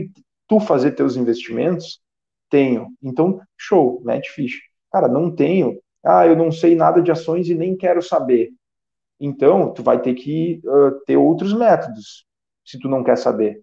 [0.48, 2.02] tu fazer teus investimentos?
[2.50, 2.88] Tenho.
[3.02, 4.60] Então, show, mete ficha.
[4.92, 5.80] Cara, não tenho.
[6.04, 8.50] Ah, eu não sei nada de ações e nem quero saber.
[9.20, 12.26] Então, tu vai ter que uh, ter outros métodos,
[12.66, 13.62] se tu não quer saber.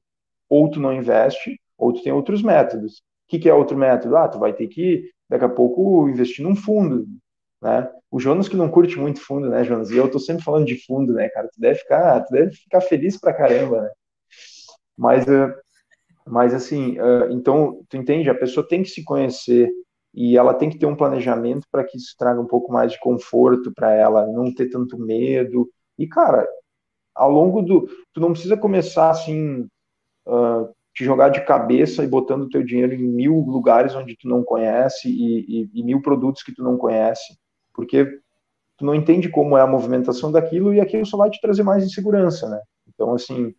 [0.48, 4.16] Ou tu não investe, ou tu tem outros métodos que, que é outro método?
[4.16, 7.06] Ah, tu vai ter que, daqui a pouco, investir num fundo,
[7.62, 7.90] né?
[8.10, 9.90] O Jonas que não curte muito fundo, né, Jonas?
[9.90, 11.48] E eu tô sempre falando de fundo, né, cara?
[11.52, 13.90] Tu deve ficar, tu deve ficar feliz pra caramba, né?
[14.96, 15.54] Mas, uh,
[16.26, 18.30] mas assim, uh, então, tu entende?
[18.30, 19.70] A pessoa tem que se conhecer
[20.14, 23.00] e ela tem que ter um planejamento para que isso traga um pouco mais de
[23.00, 25.68] conforto para ela, não ter tanto medo.
[25.98, 26.48] E, cara,
[27.14, 27.88] ao longo do.
[28.12, 29.68] Tu não precisa começar assim.
[30.26, 34.26] Uh, te jogar de cabeça e botando o teu dinheiro em mil lugares onde tu
[34.26, 37.38] não conhece e, e, e, mil produtos que tu não conhece,
[37.72, 38.04] porque
[38.76, 41.84] tu não entende como é a movimentação daquilo e aquilo só vai te trazer mais
[41.84, 42.60] insegurança, né?
[42.88, 43.54] Então, assim,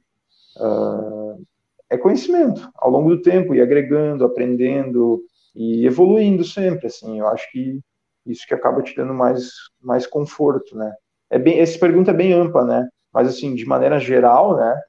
[0.57, 1.41] uh,
[1.89, 5.23] é conhecimento ao longo do tempo, e agregando, aprendendo
[5.55, 7.79] e evoluindo sempre, assim, eu acho que
[8.25, 9.49] isso que acaba te dando mais,
[9.81, 10.93] mais conforto, né?
[11.29, 12.89] É bem, essa pergunta é bem ampla, né?
[13.13, 14.81] Mas, assim, de maneira geral, né?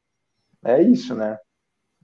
[0.65, 1.39] É isso, né?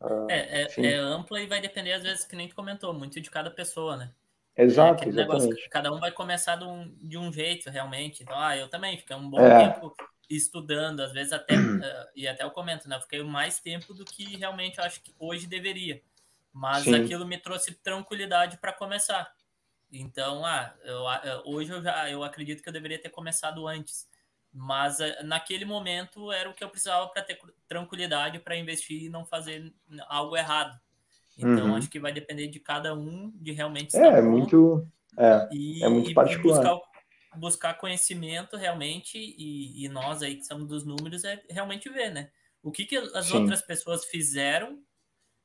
[0.00, 3.20] Uh, é, é, é, ampla e vai depender, às vezes, que nem tu comentou, muito
[3.20, 4.10] de cada pessoa, né?
[4.56, 5.12] Exato, é.
[5.12, 8.22] Negócio, cada um vai começar de um, de um jeito, realmente.
[8.22, 9.70] Então, ah, eu também fiquei um bom é.
[9.70, 9.94] tempo
[10.28, 12.96] estudando, às vezes até, uh, e até eu comento, né?
[12.96, 16.02] Eu fiquei mais tempo do que realmente eu acho que hoje deveria.
[16.52, 16.94] Mas Sim.
[16.94, 19.30] aquilo me trouxe tranquilidade para começar.
[19.92, 24.08] Então, ah, eu, hoje eu já eu acredito que eu deveria ter começado antes.
[24.58, 27.38] Mas eh, naquele momento era o que eu precisava para ter
[27.68, 29.70] tranquilidade para investir e não fazer
[30.08, 30.80] algo errado.
[31.36, 31.76] Então uhum.
[31.76, 34.88] acho que vai depender de cada um, de realmente É, é muito,
[35.18, 36.62] é, e, é muito particular.
[36.62, 36.80] Buscar,
[37.36, 42.30] buscar conhecimento realmente, e, e, nós aí que somos dos números, é realmente ver, né?
[42.62, 43.36] O que, que as Sim.
[43.36, 44.82] outras pessoas fizeram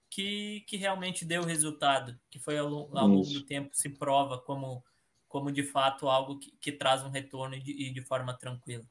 [0.09, 4.81] que, que realmente deu resultado, que foi ao, ao longo do tempo se prova como,
[5.27, 8.85] como de fato algo que, que traz um retorno e de, de forma tranquila.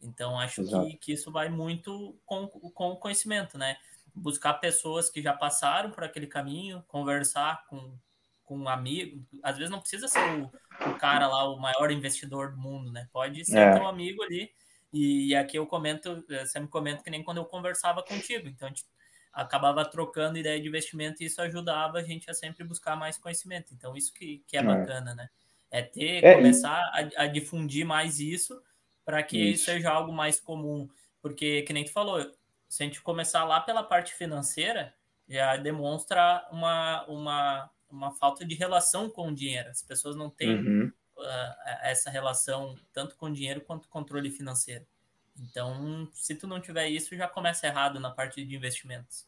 [0.00, 3.76] Então, acho que, que isso vai muito com, com o conhecimento, né?
[4.14, 7.96] Buscar pessoas que já passaram por aquele caminho, conversar com,
[8.44, 9.24] com um amigo.
[9.42, 10.52] Às vezes não precisa ser o,
[10.90, 13.08] o cara lá, o maior investidor do mundo, né?
[13.12, 13.74] Pode ser é.
[13.74, 14.50] teu amigo ali.
[14.92, 18.48] E, e, aqui eu comento, eu sempre comento que nem quando eu conversava contigo.
[18.48, 18.84] Então, a gente
[19.32, 23.74] acabava trocando ideia de investimento e isso ajudava a gente a sempre buscar mais conhecimento.
[23.74, 24.62] Então, isso que, que é, é.
[24.62, 25.28] bacana, né?
[25.70, 28.58] É ter, é, começar a, a difundir mais isso
[29.08, 29.64] para que Isso.
[29.64, 30.86] seja algo mais comum.
[31.22, 32.20] Porque, que nem tu falou,
[32.68, 34.92] se a gente começar lá pela parte financeira,
[35.26, 39.70] já demonstra uma, uma, uma falta de relação com o dinheiro.
[39.70, 40.92] As pessoas não têm uhum.
[41.16, 41.22] uh,
[41.84, 44.84] essa relação tanto com o dinheiro quanto controle financeiro.
[45.40, 49.26] Então, se tu não tiver isso, já começa errado na parte de investimentos.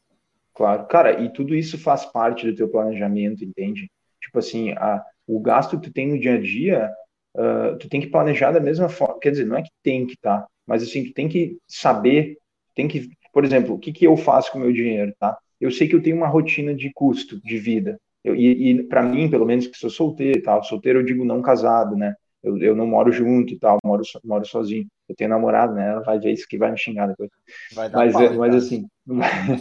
[0.53, 3.91] Claro, cara, e tudo isso faz parte do teu planejamento, entende?
[4.21, 6.93] Tipo assim, a, o gasto que tu tem no dia a dia
[7.35, 9.10] uh, tu tem que planejar da mesma forma.
[9.21, 12.39] Quer dizer, não é que tem que tá, mas assim, tu tem que saber,
[12.75, 15.37] tem que, por exemplo, o que, que eu faço com o meu dinheiro, tá?
[15.61, 17.99] Eu sei que eu tenho uma rotina de custo de vida.
[18.25, 21.25] Eu, e, e para mim, pelo menos que sou solteiro e tal, solteiro eu digo
[21.25, 22.15] não casado, né?
[22.43, 24.87] Eu, eu não moro junto e tal, moro, moro sozinho.
[25.09, 25.89] Eu tenho namorado, né?
[25.91, 27.31] Ela vai ver isso que vai me xingar depois.
[27.75, 28.87] Vai dar mas, pau, mas assim,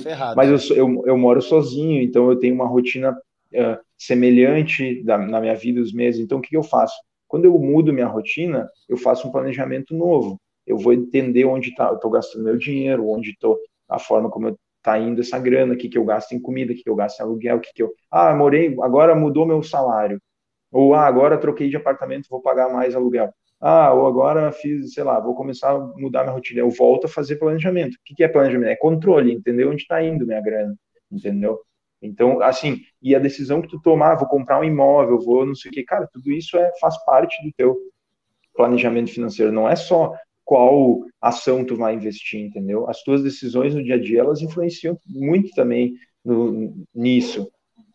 [0.05, 5.17] tá mas eu, eu, eu moro sozinho, então eu tenho uma rotina uh, semelhante da,
[5.17, 6.21] na minha vida os meses.
[6.21, 6.95] Então o que, que eu faço?
[7.29, 10.41] Quando eu mudo minha rotina, eu faço um planejamento novo.
[10.65, 14.57] Eu vou entender onde tá, eu estou gastando meu dinheiro, onde estou, a forma como
[14.77, 16.95] está indo essa grana, o que, que eu gasto em comida, o que, que eu
[16.95, 17.93] gasto em aluguel, o que, que eu.
[18.09, 20.19] Ah, morei, agora mudou meu salário.
[20.71, 23.31] Ou ah, agora troquei de apartamento, vou pagar mais aluguel.
[23.61, 26.61] Ah, ou agora fiz, sei lá, vou começar a mudar minha rotina.
[26.61, 27.95] Eu volto a fazer planejamento.
[27.95, 28.69] O que, que é planejamento?
[28.69, 30.75] É controle, entender onde está indo minha grana,
[31.11, 31.59] entendeu?
[32.01, 35.69] Então, assim, e a decisão que tu tomar, vou comprar um imóvel, vou não sei
[35.69, 37.77] o que, cara, tudo isso é, faz parte do teu
[38.53, 40.13] planejamento financeiro, não é só
[40.45, 42.89] qual ação tu vai investir, entendeu?
[42.89, 45.93] As tuas decisões no dia a dia, elas influenciam muito também
[46.25, 47.51] no, nisso.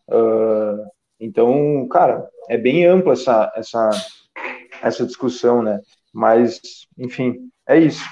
[0.07, 0.87] Uh,
[1.19, 3.89] então, cara, é bem ampla essa, essa,
[4.81, 5.81] essa discussão, né?
[6.13, 6.61] Mas,
[6.97, 8.05] enfim, é isso.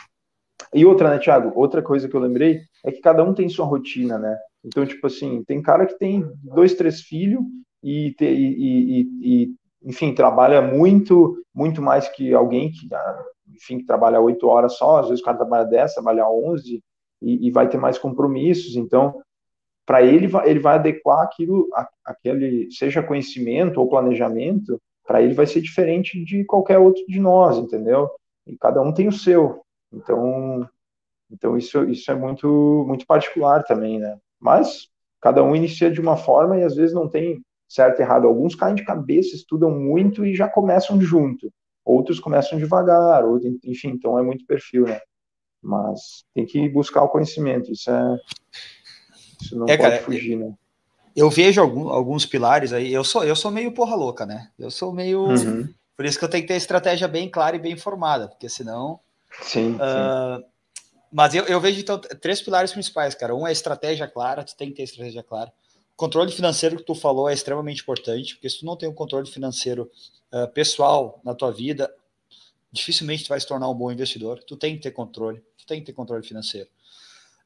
[0.74, 1.54] E outra, né, Thiago?
[1.56, 4.38] Outra coisa que eu lembrei é que cada um tem sua rotina, né?
[4.64, 7.44] Então, tipo assim, tem cara que tem dois, três filhos
[7.84, 13.24] e, e, e, e, enfim, trabalha muito, muito mais que alguém que, ah,
[13.54, 16.82] enfim, que trabalha oito horas só, às vezes o cara trabalha dez, trabalha onze
[17.22, 18.76] e, e vai ter mais compromissos.
[18.76, 19.22] Então,
[19.86, 21.68] para ele, ele vai adequar aquilo,
[22.06, 27.58] aquele, seja conhecimento ou planejamento, para ele vai ser diferente de qualquer outro de nós,
[27.58, 28.10] entendeu?
[28.48, 29.62] E cada um tem o seu.
[29.92, 30.68] Então,
[31.30, 34.18] então isso, isso é muito, muito particular também, né?
[34.44, 34.90] Mas
[35.22, 38.28] cada um inicia de uma forma e às vezes não tem certo e errado.
[38.28, 41.50] Alguns caem de cabeça, estudam muito e já começam junto.
[41.86, 45.00] Outros começam devagar, ou, enfim, então é muito perfil, né?
[45.62, 48.18] Mas tem que buscar o conhecimento, isso é.
[49.42, 50.54] Isso não é, pode cara, fugir, né?
[51.16, 52.94] Eu vejo algum, alguns pilares aí.
[52.94, 54.50] Eu sou, eu sou meio porra louca, né?
[54.60, 55.26] Eu sou meio.
[55.26, 55.70] Uhum.
[55.96, 59.00] Por isso que eu tenho que ter estratégia bem clara e bem informada, porque senão.
[59.42, 59.76] Sim.
[59.76, 60.46] Uh, sim.
[61.14, 63.36] Mas eu, eu vejo, então, três pilares principais, cara.
[63.36, 65.54] Um é estratégia clara, tu tem que ter estratégia clara.
[65.94, 68.94] O controle financeiro que tu falou é extremamente importante, porque se tu não tem um
[68.96, 69.92] controle financeiro
[70.34, 71.94] uh, pessoal na tua vida,
[72.72, 74.44] dificilmente tu vai se tornar um bom investidor.
[74.44, 76.68] Tu tem que ter controle, tu tem que ter controle financeiro.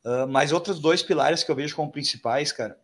[0.05, 2.79] Uh, mas outros dois pilares que eu vejo como principais, cara,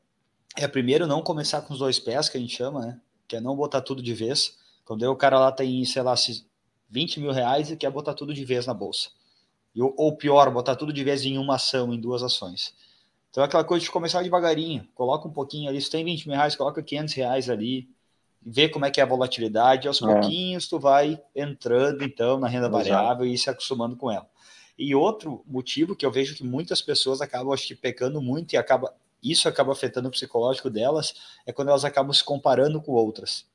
[0.58, 3.02] é primeiro não começar com os dois pés, que a gente chama, né?
[3.26, 4.58] Que é não botar tudo de vez.
[4.84, 6.14] Quando o cara lá tem, sei lá,
[6.90, 9.12] 20 mil reais e quer botar tudo de vez na bolsa.
[9.76, 12.74] Ou pior, botar tudo de vez em uma ação, em duas ações.
[13.32, 14.88] Então é aquela coisa de começar devagarinho.
[14.94, 17.90] Coloca um pouquinho ali, se tem 20 mil reais, coloca 500 reais ali,
[18.46, 20.06] vê como é que é a volatilidade, aos é.
[20.06, 23.26] pouquinhos tu vai entrando então na renda variável Exato.
[23.26, 24.28] e se acostumando com ela.
[24.78, 28.58] E outro motivo que eu vejo que muitas pessoas acabam, acho que, pecando muito e
[28.58, 31.14] acaba, isso acaba afetando o psicológico delas,
[31.46, 33.46] é quando elas acabam se comparando com outras.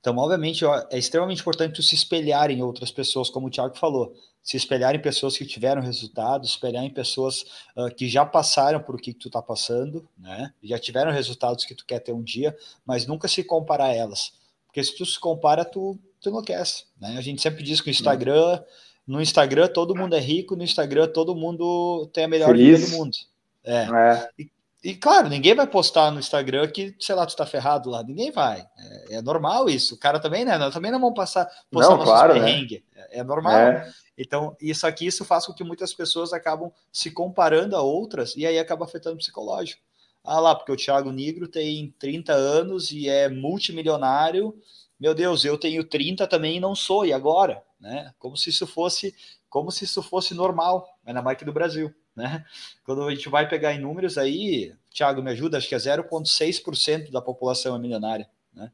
[0.00, 4.14] Então, obviamente, é extremamente importante se espelhar em outras pessoas, como o Thiago falou.
[4.42, 7.44] Se espelhar em pessoas que tiveram resultados, espelhar em pessoas
[7.76, 10.52] uh, que já passaram por o que, que tu está passando, né?
[10.62, 14.32] Já tiveram resultados que tu quer ter um dia, mas nunca se comparar a elas.
[14.66, 16.84] Porque se tu se compara, tu, tu enlouquece.
[16.98, 17.16] Né?
[17.18, 18.62] A gente sempre diz que o Instagram,
[19.06, 22.80] no Instagram todo mundo é rico, no Instagram todo mundo tem a melhor Feliz.
[22.80, 23.16] vida do mundo.
[23.62, 23.82] É.
[23.82, 24.30] é.
[24.38, 24.50] E,
[24.84, 28.02] e, claro, ninguém vai postar no Instagram que, sei lá, tu tá ferrado lá.
[28.02, 28.66] Ninguém vai.
[28.76, 29.94] É, é normal isso.
[29.94, 30.58] O cara também, né?
[30.58, 32.66] Nós também não vamos passar postar não, claro, né?
[32.96, 33.54] É, é, normal.
[33.54, 33.92] É.
[34.18, 38.44] Então, isso aqui, isso faz com que muitas pessoas acabam se comparando a outras e
[38.44, 39.80] aí acaba afetando o psicológico.
[40.24, 44.52] Ah lá, porque o Thiago Negro tem 30 anos e é multimilionário.
[44.98, 47.62] Meu Deus, eu tenho 30 também e não sou, e agora?
[47.80, 48.12] Né?
[48.18, 49.14] Como se isso fosse,
[49.48, 52.44] como se isso fosse normal, ainda mais que do Brasil né?
[52.84, 57.10] Quando a gente vai pegar em números aí, Thiago, me ajuda, acho que é 0,6%
[57.10, 58.70] da população é milionária, né?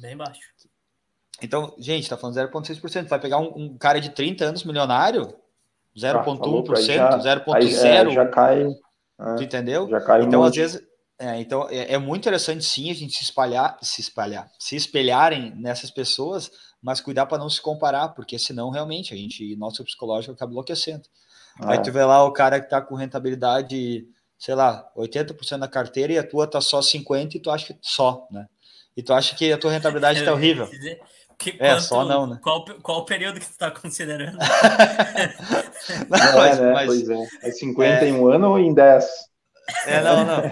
[0.00, 0.40] Bem baixo.
[1.42, 3.08] Então, gente, tá falando 0,6%.
[3.08, 5.34] Vai pegar um, um, cara de 30 anos milionário,
[5.96, 7.84] 0,1%, ah, 0,0%.
[7.84, 8.64] É, já cai.
[8.64, 9.88] É, tu entendeu?
[9.88, 10.80] Já cai então, um às vezes.
[11.18, 15.54] É, então, é, é, muito interessante sim a gente se espalhar, se espalhar, se espelharem
[15.54, 20.32] nessas pessoas, mas cuidar para não se comparar, porque senão realmente a gente, nosso psicológico
[20.32, 21.04] acaba enlouquecendo.
[21.60, 21.80] Aí é.
[21.80, 24.06] tu vê lá o cara que tá com rentabilidade,
[24.38, 27.78] sei lá, 80% da carteira e a tua tá só 50% e tu acha que
[27.82, 28.46] só, né?
[28.96, 30.68] E tu acha que a tua rentabilidade tá horrível.
[31.38, 32.38] Que, é, quanto, só não, né?
[32.40, 34.38] Qual, qual o período que tu tá considerando?
[36.08, 36.72] não, não, mas, é, né?
[36.72, 37.26] mas, pois é.
[37.42, 38.08] É 50 é...
[38.08, 39.04] em um ano ou em 10?
[39.86, 40.42] É, não, não.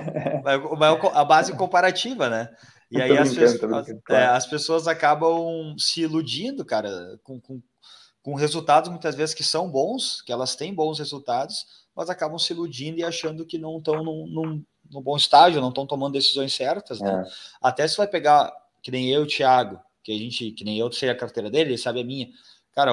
[0.79, 2.49] Mas, a base comparativa, né?
[2.91, 6.91] E aí as, pessoas, é, as, pessoas acabam se iludindo, cara,
[7.23, 7.61] com, com,
[8.23, 12.53] com resultados muitas vezes que são bons, que elas têm bons resultados, mas acabam se
[12.53, 16.55] iludindo e achando que não estão num, num, num, bom estágio, não estão tomando decisões
[16.55, 17.25] certas, né?
[17.27, 17.31] É.
[17.63, 18.53] Até se vai pegar,
[18.83, 21.79] que nem eu, Thiago, que a gente, que nem eu sei a carteira dele, ele
[21.79, 22.29] sabe a minha.
[22.73, 22.93] Cara,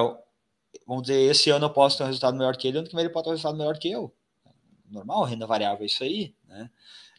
[0.86, 3.04] vamos dizer, esse ano eu posso ter um resultado melhor que ele, ano que vem
[3.04, 4.12] ele pode ter um resultado melhor que eu.
[4.90, 6.70] Normal, renda variável é isso aí, né?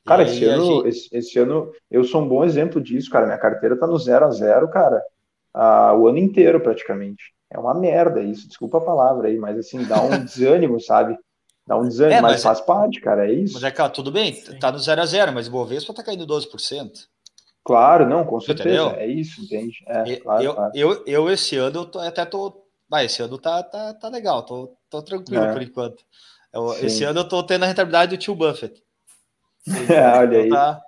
[0.04, 0.88] Cara, esse ano, gente...
[0.88, 3.28] esse, esse, ano eu sou um bom exemplo disso, cara.
[3.28, 5.04] Minha carteira tá no zero a zero, cara,
[5.54, 9.84] uh, o ano inteiro praticamente é uma merda isso, desculpa a palavra aí, mas assim,
[9.86, 11.18] dá um desânimo, sabe?
[11.66, 13.54] Dá um desânimo, é, mas, mas, faz parte, cara, é isso.
[13.54, 14.58] Mas é, cara, tudo bem, Sim.
[14.58, 17.08] tá no 0 a 0 mas o Bovespa tá caindo 12%.
[17.64, 18.90] Claro, não, com certeza, Entendeu?
[19.00, 19.78] é isso, entende?
[19.88, 20.72] É, eu, claro, eu, claro.
[20.74, 24.44] Eu, eu, esse ano, eu tô, até tô, vai, esse ano tá, tá, tá legal,
[24.44, 25.54] tô, tô tranquilo é.
[25.54, 26.04] por enquanto.
[26.52, 28.82] Eu, esse ano eu tô tendo a rentabilidade do tio Buffett.
[29.68, 30.50] Olha então aí.
[30.50, 30.82] Tá,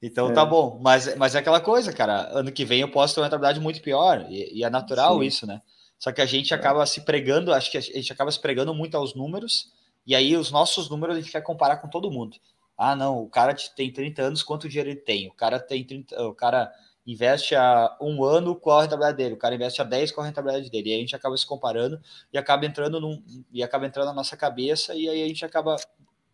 [0.00, 0.32] então é.
[0.32, 3.26] tá bom, mas, mas é aquela coisa, cara, ano que vem eu posso ter uma
[3.26, 5.24] rentabilidade muito pior, e, e é natural Sim.
[5.24, 5.60] isso, né?
[5.98, 6.56] Só que a gente é.
[6.56, 9.72] acaba se pregando, acho que a gente acaba se pregando muito aos números,
[10.06, 12.36] e aí os nossos números a gente quer comparar com todo mundo.
[12.76, 15.28] Ah, não, o cara tem 30 anos, quanto dinheiro ele tem?
[15.28, 16.72] O cara tem 30, o cara
[17.06, 19.34] investe há um ano, qual a rentabilidade dele?
[19.34, 20.88] O cara investe há 10, qual a rentabilidade dele?
[20.88, 22.00] E aí a gente acaba se comparando
[22.32, 25.76] e acaba entrando num, e acaba entrando na nossa cabeça, e aí a gente acaba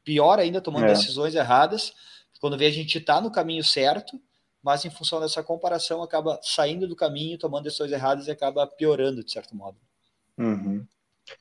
[0.05, 0.89] pior ainda tomando é.
[0.89, 1.93] decisões erradas.
[2.41, 4.19] Quando vê a gente está no caminho certo,
[4.63, 9.25] mas em função dessa comparação acaba saindo do caminho, tomando decisões erradas e acaba piorando
[9.25, 9.77] de certo modo.
[10.39, 10.85] Uhum.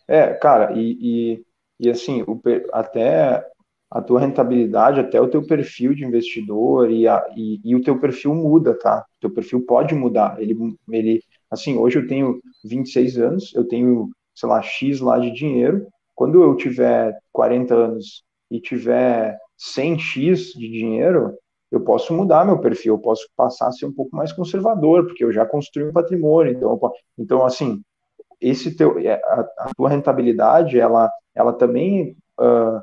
[0.08, 1.46] É, cara, e, e,
[1.80, 2.40] e assim, o,
[2.72, 3.46] até
[3.90, 8.00] a tua rentabilidade, até o teu perfil de investidor e, a, e, e, o teu
[8.00, 9.06] perfil muda, tá?
[9.18, 10.40] O teu perfil pode mudar.
[10.40, 10.56] Ele,
[10.90, 15.88] ele, assim, hoje eu tenho 26 anos, eu tenho, sei lá, X lá de dinheiro.
[16.14, 21.36] Quando eu tiver 40 anos e tiver 100X de dinheiro,
[21.72, 25.24] eu posso mudar meu perfil, eu posso passar a ser um pouco mais conservador, porque
[25.24, 26.54] eu já construí um patrimônio.
[26.54, 26.80] Então,
[27.18, 27.82] então assim,
[28.42, 32.82] esse teu, é, a, a tua rentabilidade, ela, ela também uh,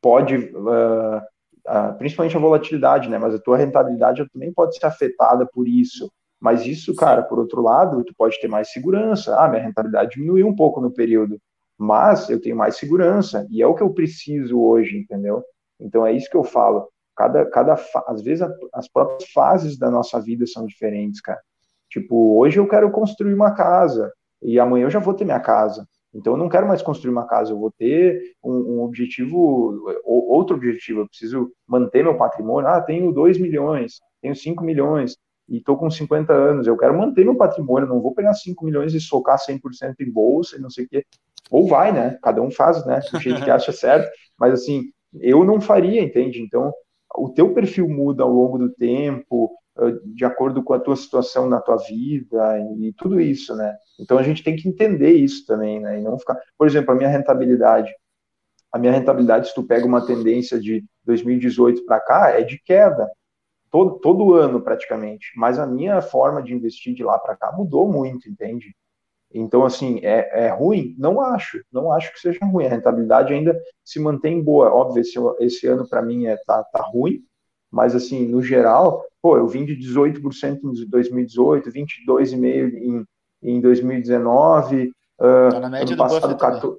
[0.00, 3.18] pode, uh, uh, principalmente a volatilidade, né?
[3.18, 6.10] Mas a tua rentabilidade também pode ser afetada por isso.
[6.40, 9.36] Mas isso, cara, por outro lado, tu pode ter mais segurança.
[9.36, 11.38] Ah, minha rentabilidade diminuiu um pouco no período,
[11.76, 15.42] mas eu tenho mais segurança e é o que eu preciso hoje, entendeu?
[15.80, 16.88] Então é isso que eu falo
[17.18, 21.40] cada, cada às vezes a, as próprias fases da nossa vida são diferentes, cara.
[21.90, 25.84] Tipo, hoje eu quero construir uma casa e amanhã eu já vou ter minha casa.
[26.14, 30.56] Então eu não quero mais construir uma casa, eu vou ter um, um objetivo, outro
[30.56, 31.00] objetivo.
[31.00, 32.70] Eu preciso manter meu patrimônio.
[32.70, 35.16] Ah, tenho 2 milhões, tenho 5 milhões
[35.48, 36.66] e estou com 50 anos.
[36.68, 40.56] Eu quero manter meu patrimônio, não vou pegar 5 milhões e socar 100% em bolsa
[40.56, 41.04] e não sei o quê.
[41.50, 42.16] Ou vai, né?
[42.22, 43.00] Cada um faz, né?
[43.12, 44.08] Do jeito que acha certo.
[44.38, 44.84] Mas assim,
[45.20, 46.40] eu não faria, entende?
[46.40, 46.72] Então,
[47.24, 49.50] o teu perfil muda ao longo do tempo,
[50.04, 53.76] de acordo com a tua situação na tua vida e, e, tudo isso, né?
[54.00, 56.00] Então a gente tem que entender isso também, né?
[56.00, 57.94] E não ficar, por exemplo, a minha rentabilidade,
[58.72, 63.08] a minha rentabilidade, se tu pega uma tendência de 2018 para cá, é de queda,
[63.70, 65.32] todo, todo ano praticamente.
[65.36, 68.74] Mas a minha forma de investir de lá para cá mudou muito, entende?
[69.32, 70.94] Então, assim, é, é, ruim?
[70.98, 72.66] Não acho, não acho que seja ruim.
[72.66, 74.72] A rentabilidade ainda se mantém boa.
[74.72, 77.22] Óbvio, esse, esse ano para mim é, tá, tá ruim,
[77.70, 83.04] mas, assim, no geral, pô, eu vim de 18% em 2018, 22,5% em,
[83.42, 86.78] em 2019, uh, tá na média ano passado, 14,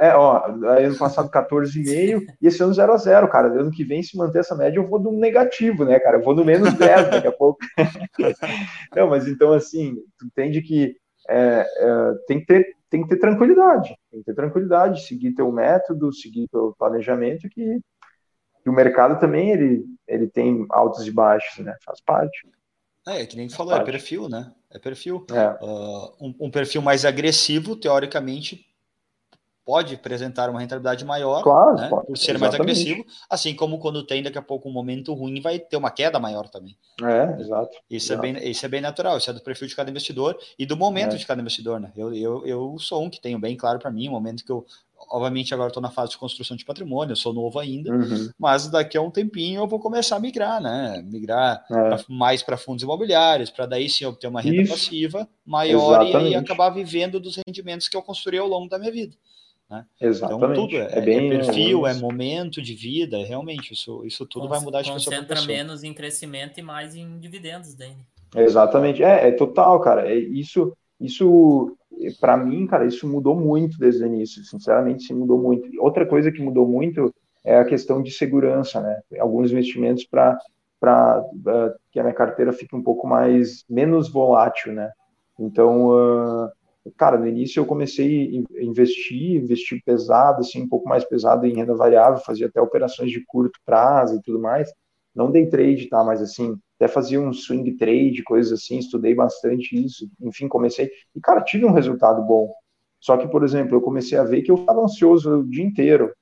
[0.00, 3.48] é, ó, ano passado 14,5 e esse ano 0 a 0 cara.
[3.48, 6.18] Ano que vem, se manter essa média, eu vou no negativo, né, cara?
[6.18, 7.60] Eu vou no menos 10 daqui a pouco.
[8.96, 10.96] Não, mas então, assim, tu entende que
[11.28, 13.94] é, é, tem, que ter, tem que ter tranquilidade.
[14.10, 17.80] Tem que ter tranquilidade, seguir teu método, seguir teu planejamento, que,
[18.62, 21.76] que o mercado também ele, ele tem altos e baixos, né?
[21.84, 22.48] Faz parte.
[23.06, 24.52] É, que nem falou, é perfil, né?
[24.70, 25.24] É perfil.
[25.30, 25.64] É.
[25.64, 28.66] Uh, um, um perfil mais agressivo, teoricamente,
[29.68, 32.40] pode apresentar uma rentabilidade maior, claro, né, por ser exatamente.
[32.40, 35.90] mais agressivo, assim como quando tem daqui a pouco um momento ruim, vai ter uma
[35.90, 36.74] queda maior também.
[37.02, 37.76] É, exato.
[37.90, 38.26] Isso, exato.
[38.26, 40.74] É, bem, isso é bem natural, isso é do perfil de cada investidor e do
[40.74, 41.18] momento é.
[41.18, 41.92] de cada investidor, né?
[41.94, 44.64] Eu, eu, eu sou um que tenho bem claro para mim, o momento que eu,
[45.10, 48.30] obviamente agora estou na fase de construção de patrimônio, eu sou novo ainda, uhum.
[48.38, 51.04] mas daqui a um tempinho eu vou começar a migrar, né?
[51.04, 51.74] Migrar é.
[51.74, 54.72] pra, mais para fundos imobiliários, para daí sim obter uma renda Isso.
[54.72, 56.32] passiva maior Exatamente.
[56.32, 59.14] e aí acabar vivendo dos rendimentos que eu construí ao longo da minha vida.
[59.70, 59.84] Né?
[60.00, 60.52] Exatamente.
[60.52, 64.24] Então, tudo é, é, bem, é perfil, é, é momento de vida, realmente, isso, isso
[64.24, 65.46] tudo vai mudar de pessoa para pessoa.
[65.46, 67.90] menos em crescimento e mais em dividendos, daí.
[68.34, 68.44] Né?
[68.44, 70.10] Exatamente, é, é total, cara.
[70.10, 71.76] É, isso, isso
[72.20, 75.68] para mim, cara, isso mudou muito desde o início, sinceramente, sim, mudou muito.
[75.82, 77.12] Outra coisa que mudou muito
[77.44, 79.00] é a questão de segurança, né?
[79.18, 80.38] Alguns investimentos para
[80.80, 84.92] para uh, que a minha carteira fique um pouco mais menos volátil, né?
[85.36, 86.48] Então, uh,
[86.96, 91.54] cara, no início eu comecei a investir, investir pesado, assim, um pouco mais pesado em
[91.54, 94.72] renda variável, fazia até operações de curto prazo e tudo mais.
[95.14, 96.04] Não dei trade, tá?
[96.04, 100.90] Mas assim, até fazia um swing trade, coisas assim, estudei bastante isso, enfim, comecei.
[101.14, 102.52] E, cara, tive um resultado bom.
[103.00, 106.12] Só que, por exemplo, eu comecei a ver que eu estava ansioso o dia inteiro,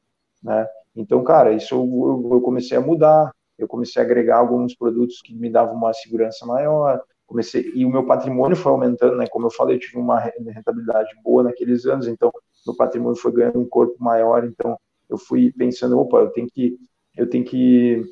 [0.43, 0.67] né?
[0.95, 5.35] Então, cara, isso eu, eu comecei a mudar, eu comecei a agregar alguns produtos que
[5.35, 9.27] me davam uma segurança maior, comecei e o meu patrimônio foi aumentando, né?
[9.27, 12.31] Como eu falei, eu tive uma rentabilidade boa naqueles anos, então
[12.67, 16.77] meu patrimônio foi ganhando um corpo maior, então eu fui pensando, opa, eu tenho que
[17.17, 18.03] eu tenho que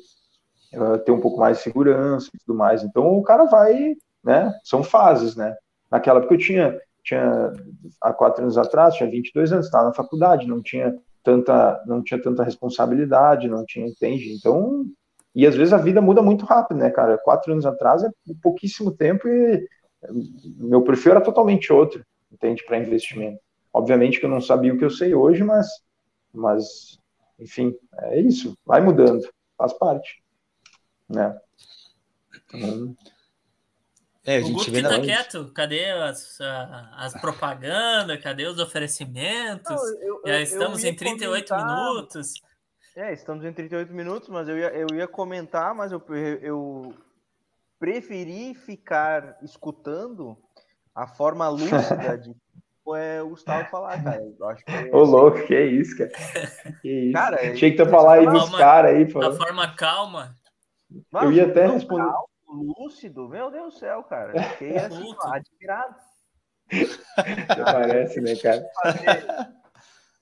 [0.73, 2.83] uh, ter um pouco mais de segurança e tudo mais.
[2.83, 4.53] Então o cara vai, né?
[4.63, 5.55] São fases, né?
[5.91, 7.53] Naquela época eu tinha tinha
[8.01, 10.93] há quatro anos atrás, tinha 22 anos, estava na faculdade, não tinha
[11.23, 14.33] tanta não tinha tanta responsabilidade, não tinha entende.
[14.33, 14.85] Então
[15.35, 17.17] e às vezes a vida muda muito rápido, né, cara?
[17.17, 18.09] Quatro anos atrás é
[18.41, 19.67] pouquíssimo tempo e
[20.57, 23.39] meu perfil era totalmente outro, entende, para investimento.
[23.73, 25.67] Obviamente que eu não sabia o que eu sei hoje, mas,
[26.33, 26.97] mas
[27.37, 28.57] enfim, é isso.
[28.65, 29.27] Vai mudando,
[29.57, 30.23] faz parte,
[31.09, 31.37] né?
[32.47, 32.95] Então,
[34.25, 36.39] é, a gente o Guto vê tá quieto, cadê as,
[36.93, 39.69] as propagandas, cadê os oferecimentos?
[39.69, 41.67] Não, eu, Já estamos em 38 comentar...
[41.67, 42.33] minutos.
[42.95, 46.01] É, estamos em 38 minutos, mas eu ia, eu ia comentar, mas eu,
[46.41, 46.93] eu
[47.77, 50.37] preferi ficar escutando
[50.93, 52.33] a forma lúcida de
[52.95, 54.21] é, o Gustavo falar, cara.
[54.21, 56.11] Eu acho que é Ô, louco, que é isso, cara.
[56.81, 57.13] Que isso.
[57.13, 59.21] Cara, Achei que tu falar aí dos caras aí, pô.
[59.21, 60.33] A forma calma.
[61.21, 62.05] eu ia até responder.
[62.05, 64.41] Calmo, lúcido, meu Deus do céu, cara.
[64.51, 65.95] Fiquei assim, admirado.
[67.65, 68.63] Parece, né, cara?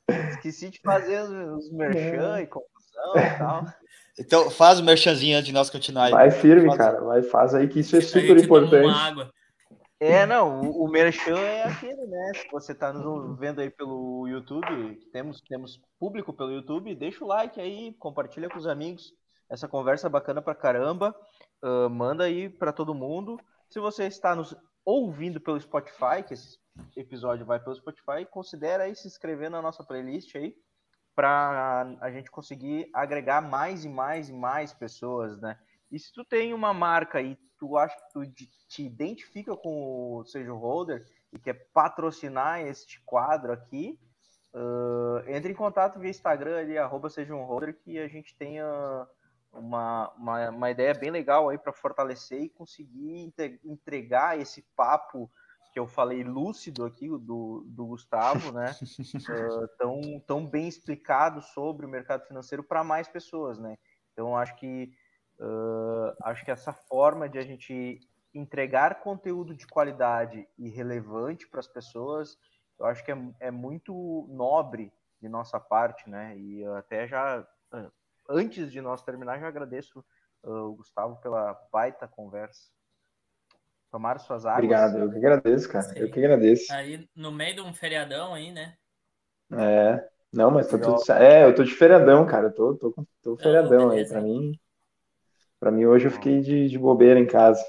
[0.10, 3.66] Esqueci de fazer os, os merchan e confusão e tal.
[4.20, 6.12] Então, faz o merchanzinho antes de nós continuar.
[6.12, 6.78] Vai firme, faz...
[6.78, 7.02] cara.
[7.02, 8.96] Vai, faz aí que isso é super importante.
[10.00, 12.32] É, não, o, o merchan é aquele, né?
[12.36, 17.28] Se você tá nos vendo aí pelo YouTube, temos, temos público pelo YouTube, deixa o
[17.28, 19.14] like aí, compartilha com os amigos.
[19.50, 21.16] Essa conversa é bacana pra caramba.
[21.64, 23.40] Uh, manda aí para todo mundo.
[23.70, 26.58] Se você está nos ouvindo pelo Spotify, que esse
[26.96, 30.56] episódio vai pelo Spotify, considera aí se inscrever na nossa playlist aí
[31.16, 35.58] para a gente conseguir agregar mais e mais e mais pessoas, né?
[35.92, 38.26] E se tu tem uma marca e tu acha que tu
[38.68, 44.00] te identifica com o Seja Holder e quer patrocinar este quadro aqui,
[44.54, 49.08] uh, entre em contato via Instagram ali, arroba Holder, que a gente tenha
[49.54, 53.34] uma, uma, uma ideia bem legal aí para fortalecer e conseguir
[53.64, 55.32] entregar esse papo
[55.72, 58.76] que eu falei lúcido aqui, do, do Gustavo, né?
[58.76, 63.78] uh, tão, tão bem explicado sobre o mercado financeiro para mais pessoas, né?
[64.12, 64.94] Então, acho que
[65.40, 68.00] Uh, acho que essa forma de a gente
[68.34, 72.38] entregar conteúdo de qualidade e relevante para as pessoas,
[72.80, 74.92] eu acho que é, é, muito nobre
[75.22, 76.38] de nossa parte, né?
[76.38, 77.46] E até já,
[78.30, 80.04] antes de nós terminar, já agradeço
[80.44, 82.72] uh, o Gustavo pela baita conversa.
[83.92, 84.58] Tomar suas águas.
[84.58, 85.86] Obrigado, eu que agradeço, cara.
[85.86, 86.00] Sim.
[86.00, 86.74] Eu que agradeço.
[86.74, 88.76] Aí, no meio de um feriadão aí, né?
[89.52, 91.22] É, não, mas tá tudo certo.
[91.22, 92.48] É, eu tô de feriadão, cara.
[92.48, 94.08] Eu tô, tô, tô feriadão aí.
[94.08, 94.60] Pra mim,
[95.60, 97.64] pra mim, hoje eu fiquei de, de bobeira em casa.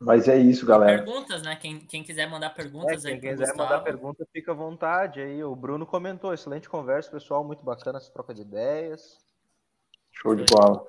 [0.00, 1.02] Mas é isso, galera.
[1.02, 1.56] Perguntas, né?
[1.56, 3.20] Quem, quem quiser mandar perguntas é, quem aí.
[3.20, 5.20] Quem quiser mandar perguntas, fica à vontade.
[5.20, 9.18] Aí o Bruno comentou, excelente conversa, pessoal, muito bacana essa troca de ideias.
[10.12, 10.86] Show de bola.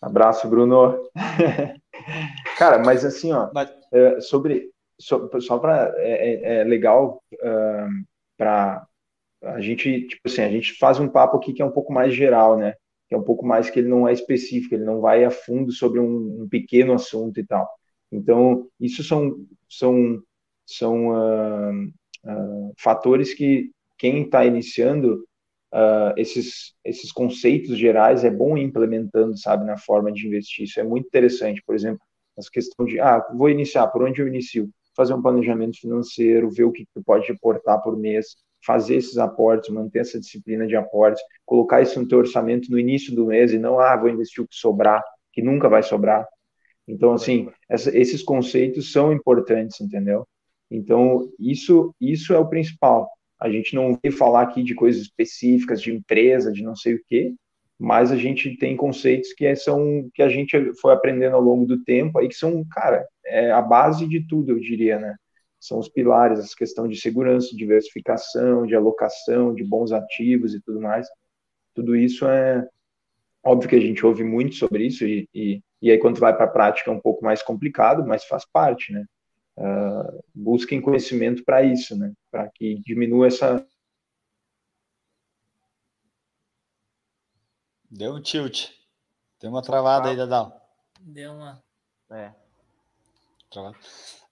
[0.00, 1.08] Abraço, Bruno.
[2.58, 3.72] Cara, mas assim, ó, mas...
[3.92, 8.06] É, sobre só, só para é, é, é, legal uh,
[8.36, 8.86] para
[9.42, 12.14] a gente, tipo assim, a gente faz um papo aqui que é um pouco mais
[12.14, 12.74] geral, né?
[13.12, 15.70] Que é um pouco mais que ele não é específico, ele não vai a fundo
[15.70, 17.68] sobre um, um pequeno assunto e tal.
[18.10, 19.36] Então, isso são,
[19.68, 20.22] são,
[20.64, 21.84] são uh,
[22.24, 25.26] uh, fatores que quem está iniciando
[25.74, 30.64] uh, esses, esses conceitos gerais é bom implementando, sabe, na forma de investir.
[30.64, 31.62] Isso é muito interessante.
[31.66, 32.00] Por exemplo,
[32.38, 34.70] essa questão de, ah, vou iniciar, por onde eu inicio?
[34.96, 39.70] Fazer um planejamento financeiro, ver o que tu pode aportar por mês, fazer esses aportes,
[39.70, 43.58] manter essa disciplina de aportes, colocar isso no teu orçamento no início do mês e
[43.58, 45.02] não, ah, vou investir o que sobrar,
[45.32, 46.26] que nunca vai sobrar.
[46.86, 50.26] Então, assim, essa, esses conceitos são importantes, entendeu?
[50.70, 53.08] Então, isso, isso é o principal.
[53.40, 57.02] A gente não vem falar aqui de coisas específicas, de empresa, de não sei o
[57.06, 57.34] quê,
[57.78, 61.82] mas a gente tem conceitos que são que a gente foi aprendendo ao longo do
[61.82, 65.16] tempo aí que são, cara, é a base de tudo, eu diria, né?
[65.62, 70.80] São os pilares, essa questão de segurança, diversificação, de alocação, de bons ativos e tudo
[70.80, 71.06] mais.
[71.72, 72.66] Tudo isso é
[73.44, 76.46] óbvio que a gente ouve muito sobre isso e, e, e aí quando vai para
[76.46, 79.04] a prática é um pouco mais complicado, mas faz parte, né?
[79.56, 82.12] Uh, busquem conhecimento para isso, né?
[82.28, 83.64] Para que diminua essa
[87.88, 88.70] Deu um tilt.
[89.38, 90.60] Deu uma travada ah, aí, Dadal.
[90.98, 91.62] Deu uma.
[92.10, 92.32] É.
[93.50, 93.76] Travada.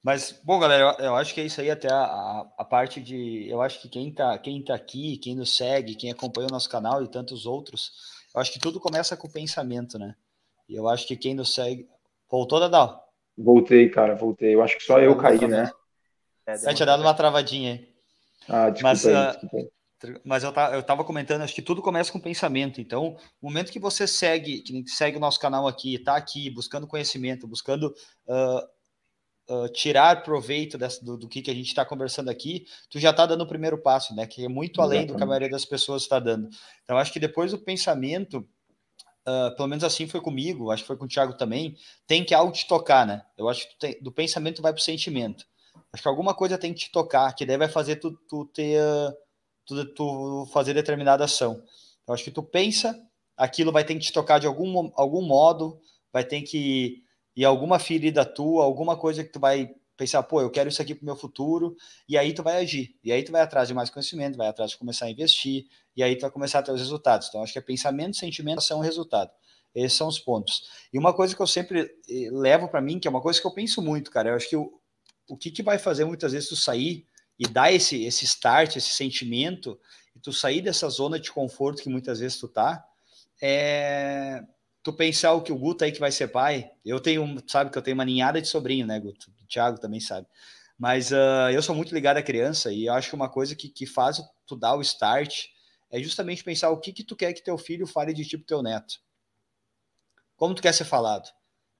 [0.02, 3.00] Mas, bom, galera, eu, eu, acho que é isso aí até a, a, a, parte
[3.00, 3.46] de.
[3.48, 6.70] Eu acho que quem tá, quem tá aqui, quem nos segue, quem acompanha o nosso
[6.70, 7.92] canal e tantos outros,
[8.34, 10.14] eu acho que tudo começa com o pensamento, né?
[10.66, 11.86] E eu acho que quem nos segue.
[12.30, 13.12] Voltou, Dadal?
[13.36, 14.54] Voltei, cara, voltei.
[14.54, 15.70] Eu acho que só eu caí, né?
[16.46, 17.88] É, tinha dado uma travadinha aí.
[18.48, 19.70] Ah, desculpa mas, aí, uh, desculpa
[20.24, 22.80] mas eu, eu tava comentando, acho que tudo começa com pensamento.
[22.80, 26.86] Então, o momento que você segue, que segue o nosso canal aqui, tá aqui, buscando
[26.86, 27.94] conhecimento, buscando
[28.26, 28.66] uh,
[29.50, 33.10] uh, tirar proveito dessa, do, do, que, que a gente está conversando aqui, tu já
[33.10, 34.26] está dando o primeiro passo, né?
[34.26, 36.48] Que é muito além do que a maioria das pessoas está dando.
[36.84, 38.48] Então, acho que depois do pensamento,
[39.26, 41.76] uh, pelo menos assim foi comigo, acho que foi com o Thiago também,
[42.06, 43.22] tem que algo te tocar, né?
[43.36, 45.44] Eu acho que tem, do pensamento vai para o sentimento.
[45.92, 48.80] Acho que alguma coisa tem que te tocar, que daí vai fazer tu, tu ter.
[49.66, 51.62] Tu, tu fazer determinada ação.
[52.06, 52.98] Eu acho que tu pensa,
[53.36, 55.78] aquilo vai ter que te tocar de algum, algum modo,
[56.12, 57.04] vai ter que
[57.40, 60.94] e alguma ferida tua, alguma coisa que tu vai pensar, pô, eu quero isso aqui
[60.94, 61.74] para o meu futuro,
[62.06, 64.72] e aí tu vai agir, e aí tu vai atrás de mais conhecimento, vai atrás
[64.72, 65.64] de começar a investir,
[65.96, 67.28] e aí tu vai começar a ter os resultados.
[67.28, 69.30] Então, acho que é pensamento, sentimento, ação resultado.
[69.74, 70.68] Esses são os pontos.
[70.92, 71.80] E uma coisa que eu sempre
[72.10, 74.46] eh, levo para mim, que é uma coisa que eu penso muito, cara, eu acho
[74.46, 74.70] que o,
[75.26, 77.06] o que, que vai fazer muitas vezes tu sair
[77.38, 79.80] e dar esse, esse start, esse sentimento,
[80.14, 82.84] e tu sair dessa zona de conforto que muitas vezes tu tá,
[83.40, 84.44] é
[84.82, 87.78] tu pensar o que o Guto aí que vai ser pai, eu tenho, sabe que
[87.78, 89.30] eu tenho uma ninhada de sobrinho, né, Guto?
[89.42, 90.26] O Thiago também sabe.
[90.78, 93.84] Mas uh, eu sou muito ligado à criança e acho que uma coisa que, que
[93.84, 95.44] faz tu dar o start
[95.90, 98.62] é justamente pensar o que, que tu quer que teu filho fale de tipo teu
[98.62, 98.94] neto.
[100.36, 101.28] Como tu quer ser falado?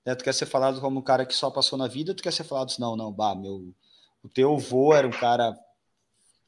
[0.05, 0.15] Né?
[0.15, 2.45] Tu quer ser falado como um cara que só passou na vida, tu quer ser
[2.45, 3.75] falado assim, não, não, bah, meu,
[4.23, 5.57] o teu avô era um cara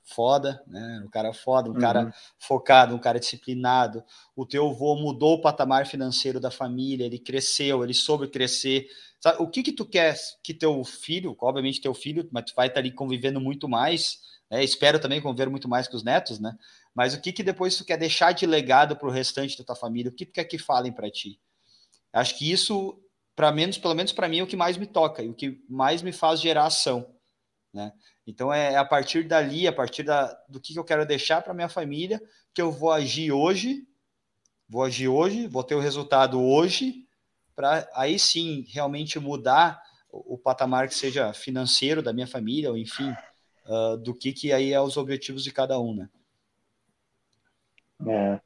[0.05, 1.03] foda, né?
[1.05, 1.81] Um cara foda, um uhum.
[1.81, 4.05] cara focado, um cara disciplinado.
[4.37, 8.87] O teu avô mudou o patamar financeiro da família, ele cresceu, ele soube crescer.
[9.21, 9.43] Sabe?
[9.43, 12.81] O que que tu quer que teu filho, obviamente teu filho, mas tu vai estar
[12.81, 14.63] ali convivendo muito mais, né?
[14.63, 16.57] Espero também conviver muito mais com os netos, né?
[16.95, 19.77] Mas o que que depois tu quer deixar de legado para o restante da tua
[19.77, 20.11] família?
[20.11, 21.41] O que tu quer que falem para ti?
[22.13, 23.01] Acho que isso,
[23.35, 25.65] para menos, pelo menos para mim, é o que mais me toca e o que
[25.69, 27.15] mais me faz gerar ação,
[27.73, 27.93] né?
[28.27, 31.55] Então é, é a partir dali, a partir da, do que eu quero deixar para
[31.55, 32.21] minha família,
[32.55, 33.87] que eu vou agir hoje,
[34.69, 37.07] vou agir hoje, vou ter o resultado hoje,
[37.55, 42.77] para aí sim realmente mudar o, o, patamar que seja financeiro da minha família, ou
[42.77, 43.13] enfim,
[43.67, 46.09] uh, do que, que aí é os objetivos de cada um, né?
[48.07, 48.41] É.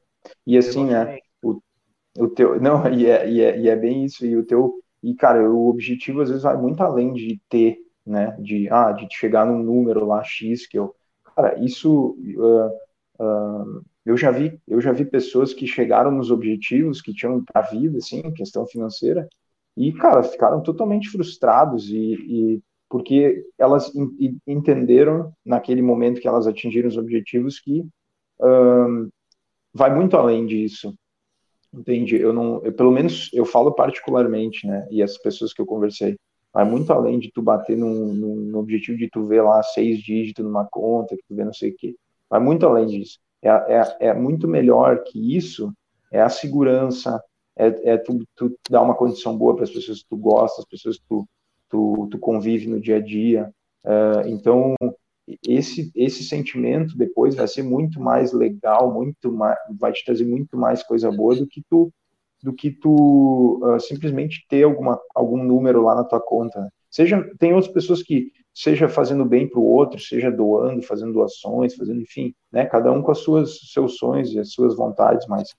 [0.45, 1.19] E assim, né?
[1.41, 1.61] O,
[2.17, 5.13] o teu, não, e é, e, é, e é bem isso, e o teu, e
[5.13, 7.77] cara, o objetivo às vezes vai muito além de ter,
[8.07, 10.95] né, de, ah, de chegar num número lá X que eu,
[11.35, 17.01] cara, isso, uh, uh, eu já vi, eu já vi pessoas que chegaram nos objetivos
[17.01, 19.27] que tinham para a vida, assim, questão financeira,
[19.75, 23.91] e, cara, ficaram totalmente frustrados e, e porque elas
[24.47, 27.81] entenderam naquele momento que elas atingiram os objetivos que
[28.39, 29.09] uh,
[29.73, 30.93] vai muito além disso,
[31.73, 32.15] Entende?
[32.15, 34.87] Eu não, eu, pelo menos eu falo particularmente, né?
[34.89, 36.17] E as pessoas que eu conversei,
[36.57, 40.43] vai muito além de tu bater num, num objetivo de tu ver lá seis dígitos
[40.43, 41.95] numa conta, que tu vê não sei o quê.
[42.27, 43.19] Vai muito além disso.
[43.43, 45.71] É, é, é muito melhor que isso,
[46.11, 47.23] é a segurança,
[47.55, 50.67] é, é tu, tu dar uma condição boa para as pessoas que tu gosta, as
[50.67, 51.27] pessoas que tu,
[51.69, 53.53] tu, tu convive no dia a dia.
[53.85, 54.73] Uh, então,
[55.47, 60.57] esse esse sentimento depois vai ser muito mais legal, muito mais, vai te trazer muito
[60.57, 61.93] mais coisa boa do que tu
[62.43, 66.71] do que tu uh, simplesmente ter alguma algum número lá na tua conta.
[66.89, 71.75] Seja tem outras pessoas que seja fazendo bem para o outro, seja doando, fazendo doações,
[71.75, 72.65] fazendo enfim, né?
[72.65, 75.49] Cada um com as suas seus sonhos e as suas vontades, mas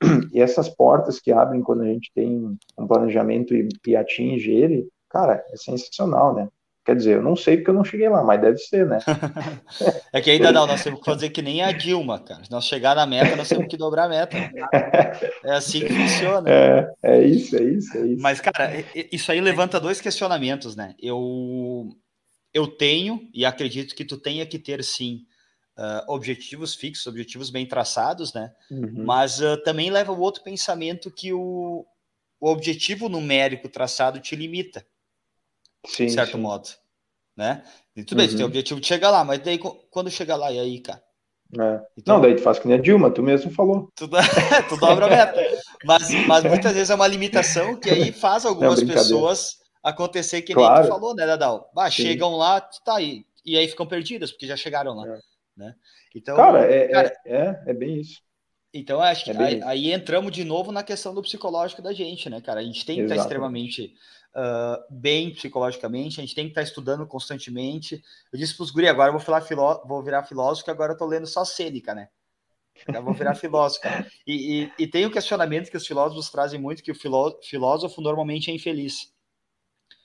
[0.32, 4.88] e essas portas que abrem quando a gente tem um planejamento e, e atinge ele,
[5.08, 6.48] cara, é sensacional, né?
[6.90, 8.98] Quer dizer, eu não sei porque eu não cheguei lá, mas deve ser, né?
[10.12, 12.42] é que ainda não, nós temos que fazer que nem a Dilma, cara.
[12.44, 14.36] Se nós chegar na meta, nós temos que dobrar a meta.
[15.44, 16.50] É assim que funciona.
[16.50, 18.20] É, é isso, é isso, é isso.
[18.20, 18.72] Mas, cara,
[19.12, 20.96] isso aí levanta dois questionamentos, né?
[20.98, 21.88] Eu,
[22.52, 25.20] eu tenho, e acredito que tu tenha que ter, sim,
[25.78, 28.52] uh, objetivos fixos, objetivos bem traçados, né?
[28.68, 29.04] Uhum.
[29.04, 31.86] Mas uh, também leva o outro pensamento que o,
[32.40, 34.84] o objetivo numérico traçado te limita
[35.86, 36.42] sim, de certo sim.
[36.42, 36.68] modo.
[37.40, 37.62] Né?
[37.96, 38.32] E tudo bem, uhum.
[38.32, 38.50] tu tem o uhum.
[38.50, 41.02] objetivo de chegar lá, mas daí quando chegar lá, e aí, cara?
[41.58, 41.80] É.
[41.96, 43.90] Então, não, daí tu faz que nem a Dilma, tu mesmo falou.
[43.96, 44.06] Tu,
[44.68, 45.40] tu dobra a meta.
[45.86, 50.74] Mas, mas muitas vezes é uma limitação que aí faz algumas pessoas acontecer que claro.
[50.74, 51.72] nem tu falou, né, Dadal?
[51.90, 53.24] Chegam lá, tá aí.
[53.42, 55.08] E aí ficam perdidas, porque já chegaram lá.
[55.08, 55.18] É.
[55.56, 55.74] Né?
[56.14, 58.20] Então, cara, é, cara, é, é, é bem isso.
[58.72, 62.28] Então, acho que é aí, aí, entramos de novo na questão do psicológico da gente,
[62.28, 62.60] né, cara?
[62.60, 63.94] A gente tem que estar extremamente
[64.34, 68.02] uh, bem psicologicamente, a gente tem que estar estudando constantemente.
[68.32, 70.92] Eu disse para os guri, agora eu vou, falar filó vou virar filósofo, que agora
[70.92, 72.08] eu estou lendo só Sêneca, né?
[72.86, 73.86] Eu vou virar filósofo.
[74.26, 78.00] E, e, e, tem o questionamento que os filósofos trazem muito, que o filó filósofo
[78.00, 79.12] normalmente é infeliz.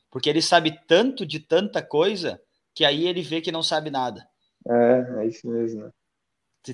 [0.10, 2.42] Porque ele sabe tanto de tanta coisa,
[2.74, 4.28] que aí ele vê que não sabe nada.
[4.68, 5.92] É, é isso mesmo.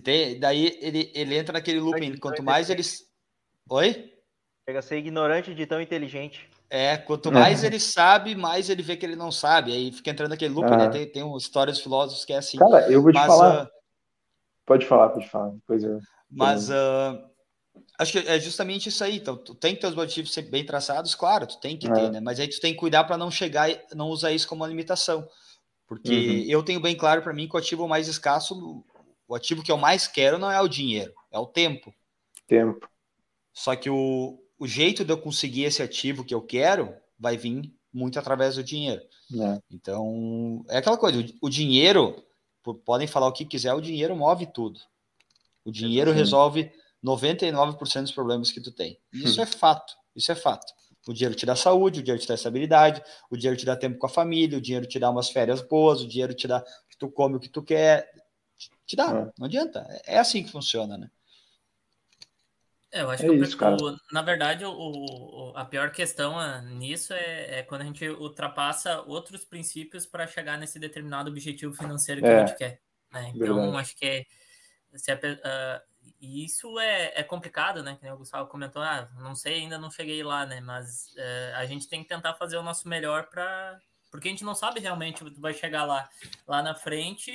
[0.04, 2.18] Tem, daí ele, ele entra naquele looping.
[2.18, 3.06] Quanto mais eles.
[3.70, 4.14] Oi?
[4.68, 6.49] Chega a ser ignorante de tão inteligente.
[6.74, 9.74] É, quanto mais ele sabe, mais ele vê que ele não sabe.
[9.74, 10.88] Aí fica entrando aquele loop, né?
[10.88, 12.57] Tem, tem uma história dos filósofos que é assim.
[12.57, 13.65] Cara, eu vou te mas, falar.
[13.65, 13.69] Uh...
[14.65, 15.49] Pode falar, pode falar.
[15.49, 15.99] Depois eu...
[16.30, 17.22] Mas uh...
[17.99, 19.17] acho que é justamente isso aí.
[19.17, 21.93] Então, tu tem que ter os objetivos bem traçados, claro, tu tem que é.
[21.93, 22.22] ter, né?
[22.22, 24.69] Mas aí tu tem que cuidar para não chegar e não usar isso como uma
[24.69, 25.28] limitação.
[25.86, 26.45] Porque uhum.
[26.47, 28.82] eu tenho bem claro para mim que o ativo mais escasso,
[29.28, 31.93] o ativo que eu mais quero não é o dinheiro, é o tempo.
[32.47, 32.89] Tempo.
[33.51, 37.74] Só que o, o jeito de eu conseguir esse ativo que eu quero vai vir
[37.91, 39.01] muito através do dinheiro.
[39.34, 39.59] É.
[39.72, 42.24] Então, é aquela coisa, o, o, dinheiro,
[42.86, 44.80] podem falar o que quiser, o dinheiro move tudo.
[45.66, 46.72] O dinheiro resolve
[47.03, 48.99] 99% dos problemas que tu tem.
[49.12, 49.43] Isso hum.
[49.43, 50.72] é fato, isso é fato.
[51.07, 53.01] O dinheiro te dá saúde, o dinheiro te dá estabilidade,
[53.32, 56.01] o dinheiro te dá tempo com a família, o dinheiro te dá umas férias boas,
[56.01, 58.07] o dinheiro te dá que tu come o que tu quer.
[58.86, 59.32] Te dá, é.
[59.39, 59.88] não adianta.
[60.05, 61.09] É assim que funciona, né?
[62.92, 66.62] É, eu acho é que isso, o, na verdade, o, o, a pior questão ah,
[66.62, 72.22] nisso é, é, quando a gente ultrapassa outros princípios para chegar nesse determinado objetivo financeiro
[72.22, 72.82] que é, a gente quer.
[73.14, 73.32] Né?
[73.34, 73.78] Então, verdade.
[73.78, 74.26] acho que é,
[74.94, 75.18] se uh,
[76.20, 77.98] isso é, é complicado, né?
[78.00, 80.60] Que o Gustavo comentou, ah, não sei, ainda não cheguei lá, né?
[80.60, 83.80] Mas uh, a gente tem que tentar fazer o nosso melhor para.
[84.12, 86.10] Porque a gente não sabe realmente tu vai chegar lá.
[86.46, 87.32] Lá na frente,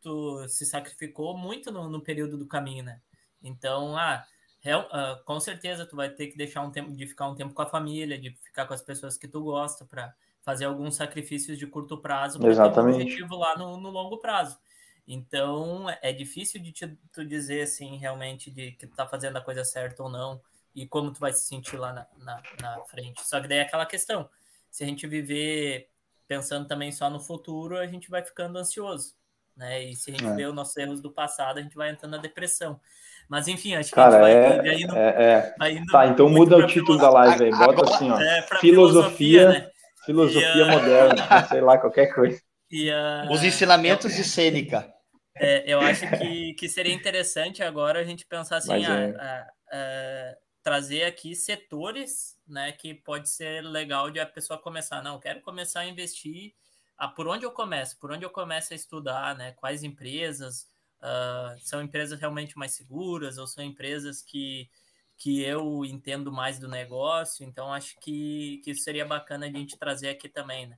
[0.00, 3.00] tu se sacrificou muito no, no período do caminho, né?
[3.42, 4.24] Então, ah
[4.72, 7.62] uh, com certeza tu vai ter que deixar um tempo de ficar um tempo com
[7.62, 11.66] a família, de ficar com as pessoas que tu gosta para fazer alguns sacrifícios de
[11.66, 14.58] curto prazo para ter um objetivo lá no, no, longo prazo.
[15.06, 19.40] Então é difícil de te, tu dizer assim realmente de que tu tá fazendo a
[19.40, 20.40] coisa certa ou não
[20.74, 23.26] e como tu vai se sentir lá na, na, na frente.
[23.26, 24.28] Só que daí é aquela questão.
[24.70, 25.90] Se a gente viver
[26.26, 29.14] pensando também só no futuro, a gente vai ficando ansioso.
[29.56, 29.84] Né?
[29.84, 30.34] E se a gente é.
[30.34, 32.80] vê os nossos erros do passado, a gente vai entrando na depressão.
[33.28, 35.54] Mas enfim, acho que Cara, a gente vai, é, vai indo, é, é.
[35.58, 37.50] Vai indo Tá, então muda o título da live aí.
[37.50, 38.20] Bota Agora, assim, ó.
[38.20, 39.70] É, filosofia, filosofia, né?
[40.04, 42.40] filosofia moderna, sei lá, qualquer coisa.
[42.72, 44.92] Uh, Os ensinamentos eu, de Sêneca.
[45.36, 49.16] É, eu acho que, que seria interessante agora a gente pensar assim, é.
[49.18, 55.02] ah, ah, trazer aqui setores, né, que pode ser legal de a pessoa começar.
[55.02, 56.54] Não, quero começar a investir.
[56.96, 57.98] Ah, por onde eu começo?
[57.98, 59.52] Por onde eu começo a estudar, né?
[59.52, 60.66] Quais empresas
[61.04, 64.68] uh, são empresas realmente mais seguras ou são empresas que
[65.16, 70.08] que eu entendo mais do negócio, então acho que, que seria bacana a gente trazer
[70.08, 70.76] aqui também, né?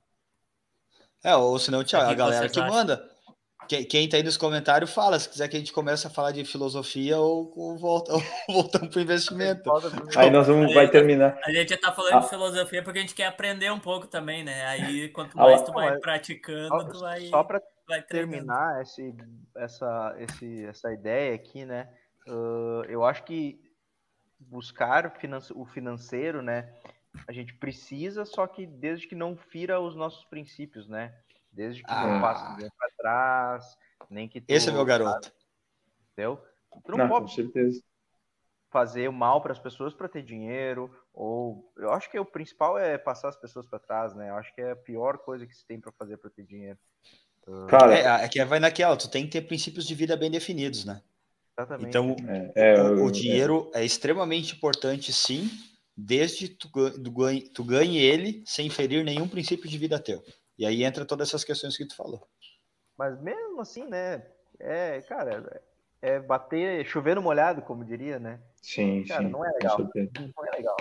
[1.23, 2.73] É, ou senão, Thiago, a galera que acham?
[2.73, 3.09] manda.
[3.67, 6.31] Quem, quem tá aí nos comentários fala, se quiser que a gente comece a falar
[6.31, 9.69] de filosofia ou, ou, volta, ou voltamos para o investimento.
[10.15, 11.37] Aí nós vamos, vai terminar.
[11.43, 12.19] A gente já tá falando ah.
[12.19, 14.65] de filosofia porque a gente quer aprender um pouco também, né?
[14.67, 17.25] Aí quanto mais ah, tu vai praticando, só, tu vai.
[17.25, 17.61] Só para
[18.07, 19.15] terminar esse,
[19.55, 21.93] essa, esse, essa ideia aqui, né?
[22.27, 23.61] Uh, eu acho que
[24.39, 25.11] buscar
[25.55, 26.73] o financeiro, né?
[27.27, 31.17] A gente precisa, só que desde que não fira os nossos princípios, né?
[31.51, 32.05] Desde que ah.
[32.05, 33.77] não passe para trás,
[34.09, 35.31] nem que tu, Esse é meu garoto.
[36.11, 36.43] Entendeu?
[36.83, 37.81] Tu não, não pode com certeza.
[38.69, 42.77] fazer o mal para as pessoas para ter dinheiro, ou eu acho que o principal
[42.77, 44.29] é passar as pessoas para trás, né?
[44.29, 46.77] Eu acho que é a pior coisa que se tem para fazer para ter dinheiro.
[47.69, 50.83] Cara, é, é que vai naquela, tu tem que ter princípios de vida bem definidos,
[50.83, 51.01] né?
[51.57, 51.89] Exatamente.
[51.89, 53.81] Então, é, é, o, o, dinheiro é.
[53.81, 53.85] é.
[53.85, 55.49] extremamente importante, sim,
[55.95, 60.23] desde tu, tu, ganhe, tu ganhe ele sem ferir nenhum princípio de vida teu.
[60.57, 62.27] E aí entra todas essas questões que tu falou.
[62.97, 64.23] Mas mesmo assim, né?
[64.59, 65.61] É, cara,
[66.01, 68.39] é bater, chover no molhado, como diria, né?
[68.61, 69.29] Sim, cara, sim.
[69.29, 69.77] Não é legal.
[69.79, 70.77] Não é legal.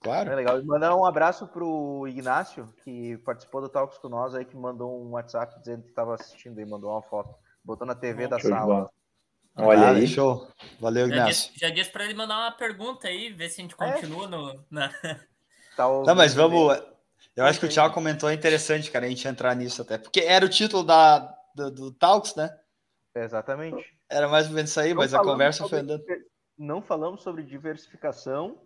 [0.00, 0.26] Claro.
[0.26, 0.60] Não é legal.
[0.60, 5.02] E mandar um abraço pro Ignácio, que participou do Talks com nós aí, que mandou
[5.02, 7.34] um WhatsApp dizendo que estava assistindo e mandou uma foto.
[7.62, 8.90] Botou na TV da sala.
[9.56, 10.06] Olha ah, aí.
[10.06, 10.48] Show.
[10.78, 11.52] Valeu, já Ignacio.
[11.52, 13.92] Disse, já disse para ele mandar uma pergunta aí, ver se a gente é.
[13.92, 14.28] continua é.
[14.28, 14.64] no.
[14.70, 14.90] Na...
[15.76, 16.76] Tá Não, mas vamos.
[17.36, 19.96] Eu acho que o Thiago comentou é interessante, cara, a gente entrar nisso até.
[19.96, 22.54] Porque era o título da, do, do Talks, né?
[23.14, 23.96] Exatamente.
[24.08, 26.02] Era mais ou menos isso aí, não mas a conversa foi andando.
[26.58, 28.58] Não falamos sobre diversificação,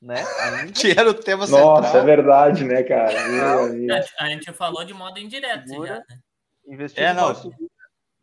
[0.00, 0.16] né?
[0.74, 1.82] que era o tema central.
[1.82, 3.14] Nossa, é verdade, né, cara?
[4.18, 6.04] a gente falou de modo indireto já, né?
[6.66, 7.32] Investir é, não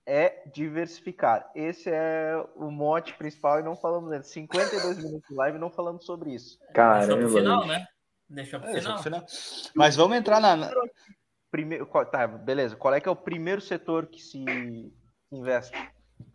[0.06, 1.50] é diversificar.
[1.56, 4.24] Esse é o mote principal e não falamos dele.
[4.24, 6.60] 52 minutos de live e não falamos sobre isso.
[6.74, 7.08] Caramba.
[7.08, 7.88] Deixa pro final, né?
[8.30, 9.04] Deixa pro, é, final.
[9.04, 9.26] final.
[9.74, 10.72] Mas vamos entrar na.
[11.50, 12.76] Primeiro, tá, beleza.
[12.76, 14.44] Qual é que é o primeiro setor que se
[15.32, 15.76] investe?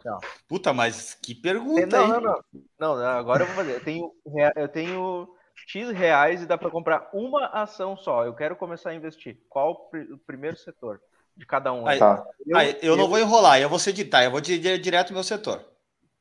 [0.05, 0.19] Não.
[0.49, 1.99] Puta, mas que pergunta.
[1.99, 2.43] Não, não, não,
[2.79, 2.97] não.
[2.97, 3.75] Não, agora eu vou fazer.
[3.75, 4.13] Eu tenho,
[4.57, 5.29] eu tenho
[5.67, 8.25] X reais e dá para comprar uma ação só.
[8.25, 9.39] Eu quero começar a investir.
[9.49, 11.01] Qual o primeiro setor?
[11.41, 11.87] de cada um.
[11.87, 12.23] Aí, tá.
[12.47, 15.25] eu, aí, eu, eu, não vou enrolar, eu vou editar, eu vou direto no meu
[15.25, 15.65] setor.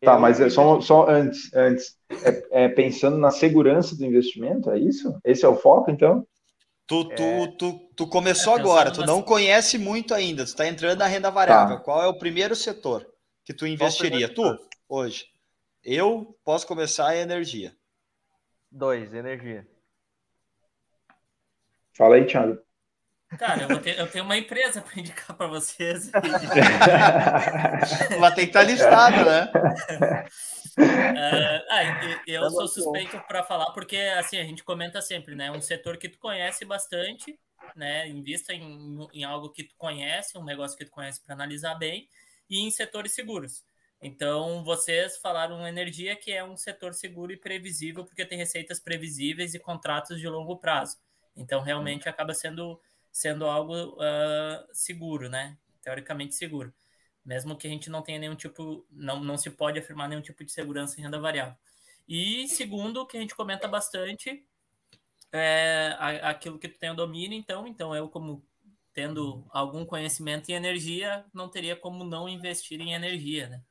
[0.01, 4.79] Tá, mas é só, só antes, antes é, é, pensando na segurança do investimento, é
[4.79, 5.13] isso?
[5.25, 6.25] Esse é o foco, então?
[6.87, 7.47] Tu, tu, é...
[7.57, 11.29] tu, tu começou é, agora, tu não conhece muito ainda, tu está entrando na renda
[11.29, 11.77] variável.
[11.77, 11.83] Tá.
[11.83, 13.05] Qual é o primeiro setor
[13.49, 14.31] que tu investiria?
[14.31, 14.43] Tu,
[14.87, 15.25] hoje.
[15.83, 17.75] Eu posso começar em energia.
[18.71, 19.67] Dois, energia.
[21.97, 22.59] Fala aí, Thiago.
[23.39, 26.11] Cara, eu, ter, eu, tenho uma empresa para indicar para vocês.
[28.19, 29.51] Vai ter que estar listada, né?
[30.77, 31.83] Uh, ah,
[32.27, 35.51] eu tá sou suspeito para falar porque assim a gente comenta sempre, né?
[35.51, 37.35] Um setor que tu conhece bastante,
[37.75, 38.07] né?
[38.07, 42.07] Invista em, em algo que tu conhece, um negócio que tu conhece para analisar bem,
[42.49, 43.63] e em setores seguros.
[44.01, 49.53] Então, vocês falaram energia, que é um setor seguro e previsível, porque tem receitas previsíveis
[49.53, 50.97] e contratos de longo prazo.
[51.35, 52.79] Então, realmente acaba sendo
[53.11, 55.57] sendo algo uh, seguro, né?
[55.81, 56.73] Teoricamente seguro.
[57.25, 60.43] Mesmo que a gente não tenha nenhum tipo, não, não se pode afirmar nenhum tipo
[60.43, 61.55] de segurança em renda variável.
[62.07, 64.45] E segundo, que a gente comenta bastante,
[65.31, 68.43] é aquilo que tu tem o domínio, então, então eu como
[68.99, 73.61] tendo algum conhecimento em energia, não teria como não investir em energia, né?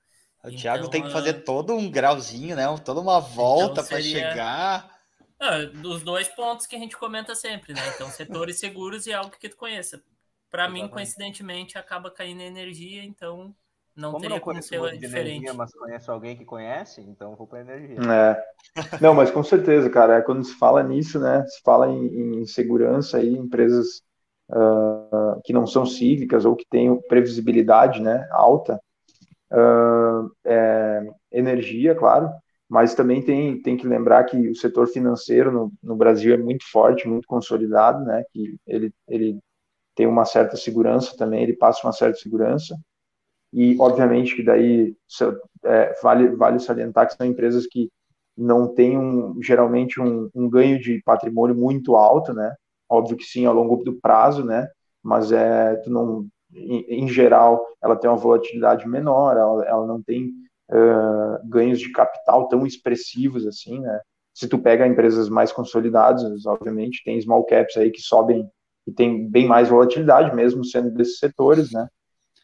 [0.43, 1.45] O então, Thiago tem que fazer uh...
[1.45, 2.65] todo um grauzinho, né?
[2.83, 4.21] Toda uma volta então, seria...
[4.21, 4.99] para chegar
[5.39, 7.83] ah, dos dois pontos que a gente comenta sempre, né?
[7.95, 10.03] Então, setores seguros e algo que tu conheça.
[10.51, 13.55] Para mim, coincidentemente, acaba caindo energia, então
[13.95, 15.29] não como teria não como ser diferente.
[15.29, 17.99] Energia, mas conheço alguém que conhece, então vou para energia.
[18.01, 18.99] É.
[18.99, 21.45] Não, mas com certeza, cara, é quando se fala nisso, né?
[21.47, 24.08] Se fala em, em segurança e empresas
[24.51, 28.81] uh, que não são cívicas ou que têm previsibilidade, né, alta,
[29.53, 32.31] uh, é, energia, claro,
[32.69, 36.65] mas também tem, tem que lembrar que o setor financeiro no, no Brasil é muito
[36.71, 39.39] forte, muito consolidado, né, que ele, ele
[39.95, 42.77] tem uma certa segurança também, ele passa uma certa segurança,
[43.53, 44.95] e obviamente que daí
[45.65, 47.91] é, vale, vale salientar que são empresas que
[48.37, 52.55] não têm um, geralmente um, um, ganho de patrimônio muito alto, né,
[52.89, 54.69] óbvio que sim, ao longo do prazo, né,
[55.03, 60.03] mas é, tu não, em, em geral, ela tem uma volatilidade menor, ela, ela não
[60.03, 60.31] tem
[60.71, 64.01] uh, ganhos de capital tão expressivos assim, né?
[64.39, 68.49] se tu pega empresas mais consolidadas, obviamente, tem small caps aí que sobem
[68.87, 71.89] e tem bem mais volatilidade, mesmo sendo desses setores, né?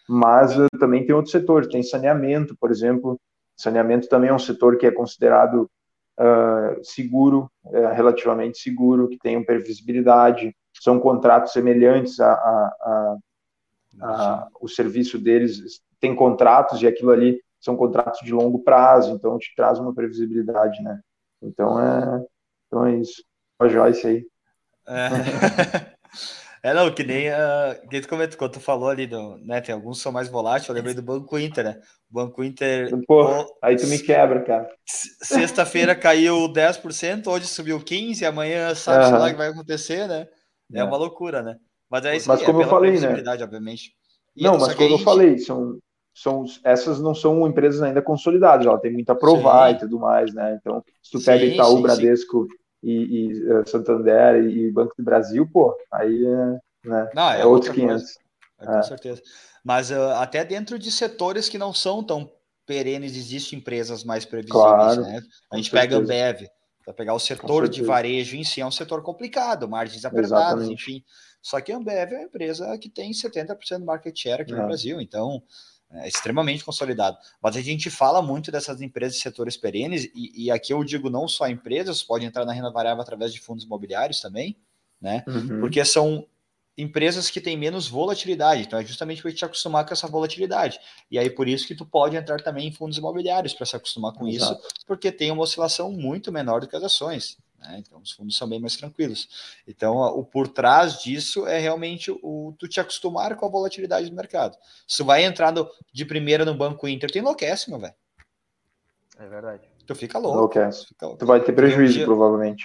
[0.09, 3.16] Mas uh, também tem outros setores, tem saneamento, por exemplo.
[3.57, 5.70] Saneamento também é um setor que é considerado
[6.18, 13.16] uh, seguro, uh, relativamente seguro, que tem previsibilidade, são contratos semelhantes a, a, a,
[14.02, 19.38] a, o serviço deles, tem contratos e aquilo ali são contratos de longo prazo, então
[19.38, 21.00] te traz uma previsibilidade, né?
[21.40, 22.24] Então é,
[22.66, 23.24] então é isso.
[23.58, 24.26] A Joyce aí.
[24.86, 25.94] É.
[26.64, 29.74] É, não, que nem uh, que tu comentou, quando tu falou ali, do, né, tem
[29.74, 31.80] alguns que são mais voláteis, eu lembrei do Banco Inter, né?
[32.10, 32.88] O Banco Inter...
[33.06, 34.66] Pô, aí tu me quebra, cara.
[34.86, 39.18] Sexta-feira caiu 10%, hoje subiu 15%, amanhã sabe uhum.
[39.20, 40.26] lá o que vai acontecer, né?
[40.72, 41.56] É, é, uma loucura, né?
[41.90, 43.22] Mas é isso mas aí, como é eu falei, né?
[43.42, 43.92] obviamente.
[44.34, 45.00] E não, mas como gente...
[45.00, 45.78] eu falei, são,
[46.14, 49.76] são, essas não são empresas ainda consolidadas, ela tem muito a provar sim.
[49.76, 50.58] e tudo mais, né?
[50.58, 52.48] Então, se tu pega sim, Itaú, sim, Bradesco
[52.85, 57.47] e, e uh, Santander e Banco do Brasil, pô, aí é, né, não, é, é
[57.47, 58.18] outros 500.
[58.61, 59.22] É, com certeza.
[59.64, 62.30] Mas uh, até dentro de setores que não são tão
[62.66, 65.22] perenes, existem empresas mais previsíveis, claro, né?
[65.51, 66.47] A gente pega Ambev,
[66.85, 70.74] para pegar o setor de varejo em si, é um setor complicado, margens apertadas, Exatamente.
[70.74, 71.05] enfim.
[71.43, 74.57] Só que a Ambev é uma empresa que tem 70% do market share aqui é.
[74.57, 75.43] no Brasil, então
[75.97, 77.16] é extremamente consolidado.
[77.42, 81.11] Mas a gente fala muito dessas empresas de setores perenes, e, e, aqui eu digo
[81.11, 84.57] não só empresas, pode entrar na renda variável através de fundos imobiliários também,
[85.01, 85.24] né?
[85.26, 85.61] Uhum.
[85.61, 86.26] Porque são
[86.76, 88.62] empresas que têm menos volatilidade.
[88.62, 90.80] Então é justamente para te acostumar com essa volatilidade.
[91.11, 94.12] E aí por isso que tu pode entrar também em fundos imobiliários para se acostumar
[94.12, 94.61] com Exato.
[94.61, 97.38] isso, porque tem uma oscilação muito menor do que as ações.
[97.64, 97.78] Né?
[97.78, 99.62] Então, os fundos são bem mais tranquilos.
[99.66, 104.16] Então, o por trás disso é realmente o tu te acostumar com a volatilidade do
[104.16, 104.56] mercado.
[104.86, 107.94] Se tu vai entrar no, de primeira no Banco Inter, tu enlouquece, meu velho.
[109.18, 109.62] É verdade.
[109.86, 110.36] Tu fica louco.
[110.36, 110.86] Enlouquece.
[110.86, 111.18] Fica louco.
[111.18, 112.04] Tu vai ter prejuízo, dia...
[112.04, 112.64] provavelmente.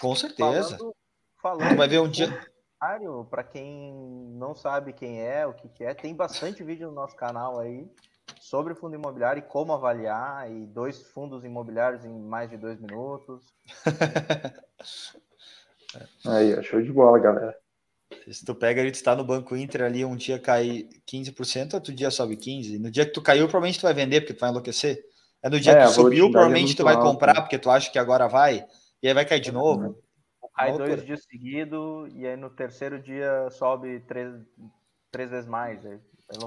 [0.00, 0.76] Com certeza.
[0.76, 0.96] Falando,
[1.42, 2.28] falando tu vai ver um dia.
[3.28, 3.92] Para quem
[4.36, 7.88] não sabe quem é, o que, que é, tem bastante vídeo no nosso canal aí
[8.40, 13.52] sobre fundo imobiliário e como avaliar, e dois fundos imobiliários em mais de dois minutos.
[16.26, 17.56] Aí, show de bola, galera.
[18.30, 21.94] Se tu pega ali, tu está no Banco Inter ali, um dia cai 15%, outro
[21.94, 22.78] dia sobe 15%.
[22.80, 25.02] No dia que tu caiu, provavelmente tu vai vender, porque tu vai enlouquecer.
[25.42, 27.58] É no dia é, que tu subiu, é provavelmente é tu vai alto, comprar, porque
[27.58, 28.66] tu acha que agora vai,
[29.02, 30.02] e aí vai cair de novo.
[30.54, 34.34] Cai dois dias seguidos, e aí no terceiro dia sobe três,
[35.10, 35.84] três vezes mais.
[35.86, 35.98] Aí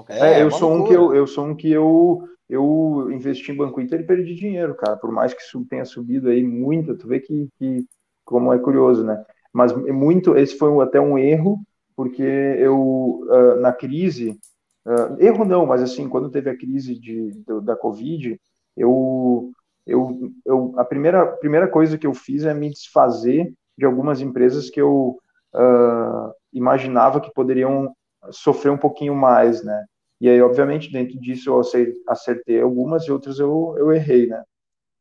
[0.08, 3.56] é, é eu sou um que eu, eu sou um que eu eu investi em
[3.56, 4.94] Banco Inter e perdi dinheiro, cara.
[4.96, 7.86] Por mais que tenha subido aí muito, tu vê que, que
[8.26, 9.24] como é curioso, né?
[9.52, 11.58] Mas muito, esse foi até um erro,
[11.96, 14.38] porque eu uh, na crise,
[14.86, 17.30] uh, erro não, mas assim, quando teve a crise de,
[17.62, 18.38] da Covid,
[18.76, 19.50] eu,
[19.86, 24.68] eu, eu a primeira, primeira coisa que eu fiz é me desfazer de algumas empresas
[24.68, 25.18] que eu
[25.54, 27.94] uh, imaginava que poderiam
[28.30, 29.86] sofrer um pouquinho mais, né?
[30.20, 31.60] E aí, obviamente, dentro disso eu
[32.06, 34.44] acertei algumas e outras eu, eu errei, né?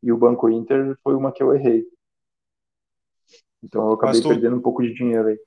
[0.02, 1.86] E o Banco Inter foi uma que eu errei.
[3.64, 4.30] Então eu acabei tu...
[4.30, 5.40] perdendo um pouco de dinheiro aí.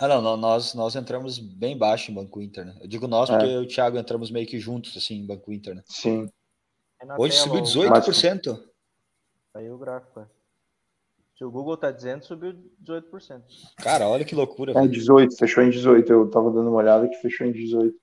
[0.00, 2.76] Ah, não, nós, nós entramos bem baixo em Banco Inter, né?
[2.80, 3.58] Eu digo nós porque é.
[3.58, 5.82] o Thiago entramos meio que juntos, assim, em Banco Inter, né?
[5.86, 6.30] Sim.
[7.18, 8.62] Hoje subiu 18%.
[9.54, 10.26] Aí o gráfico, é.
[11.38, 12.52] Se o Google tá dizendo, subiu
[12.84, 13.42] 18%.
[13.76, 14.72] Cara, olha que loucura.
[14.76, 16.12] É, 18, fechou em 18.
[16.12, 17.96] Eu tava dando uma olhada que fechou em 18.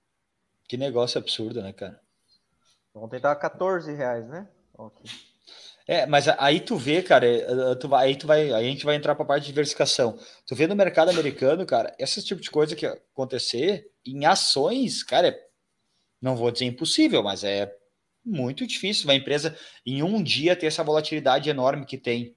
[0.69, 1.99] Que negócio absurdo, né, cara?
[2.93, 4.47] Ontem tava 14 reais, né?
[4.77, 5.11] Okay.
[5.85, 8.69] É, mas aí tu vê, cara, é, é, tu vai, aí tu vai, aí a
[8.69, 10.17] gente vai entrar para a parte de diversificação.
[10.47, 15.37] Tu vê no mercado americano, cara, esse tipo de coisa que acontecer em ações, cara,
[16.21, 17.69] não vou dizer impossível, mas é
[18.23, 22.33] muito difícil uma empresa em um dia ter essa volatilidade enorme que tem.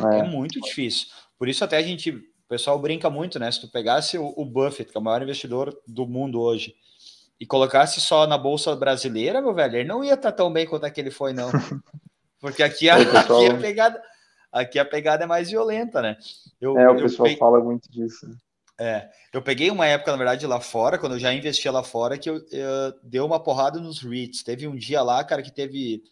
[0.00, 0.18] É.
[0.18, 0.22] é.
[0.22, 1.08] muito difícil.
[1.38, 3.50] Por isso até a gente, o pessoal brinca muito, né?
[3.50, 6.74] Se tu pegasse o, o, Buffett, que é o maior investidor do mundo hoje,
[7.38, 10.84] e colocasse só na bolsa brasileira, meu velho, ele não ia estar tão bem quanto
[10.84, 11.50] aquele foi, não.
[12.40, 13.40] Porque aqui a, pessoal...
[13.40, 14.02] aqui a pegada,
[14.50, 16.16] aqui a pegada é mais violenta, né?
[16.60, 17.38] Eu, é, o pessoal peguei...
[17.38, 18.26] fala muito disso.
[18.80, 22.18] É, eu peguei uma época, na verdade, lá fora, quando eu já investia lá fora,
[22.18, 24.42] que eu, eu deu uma porrada nos REITs.
[24.42, 26.02] Teve um dia lá, cara, que teve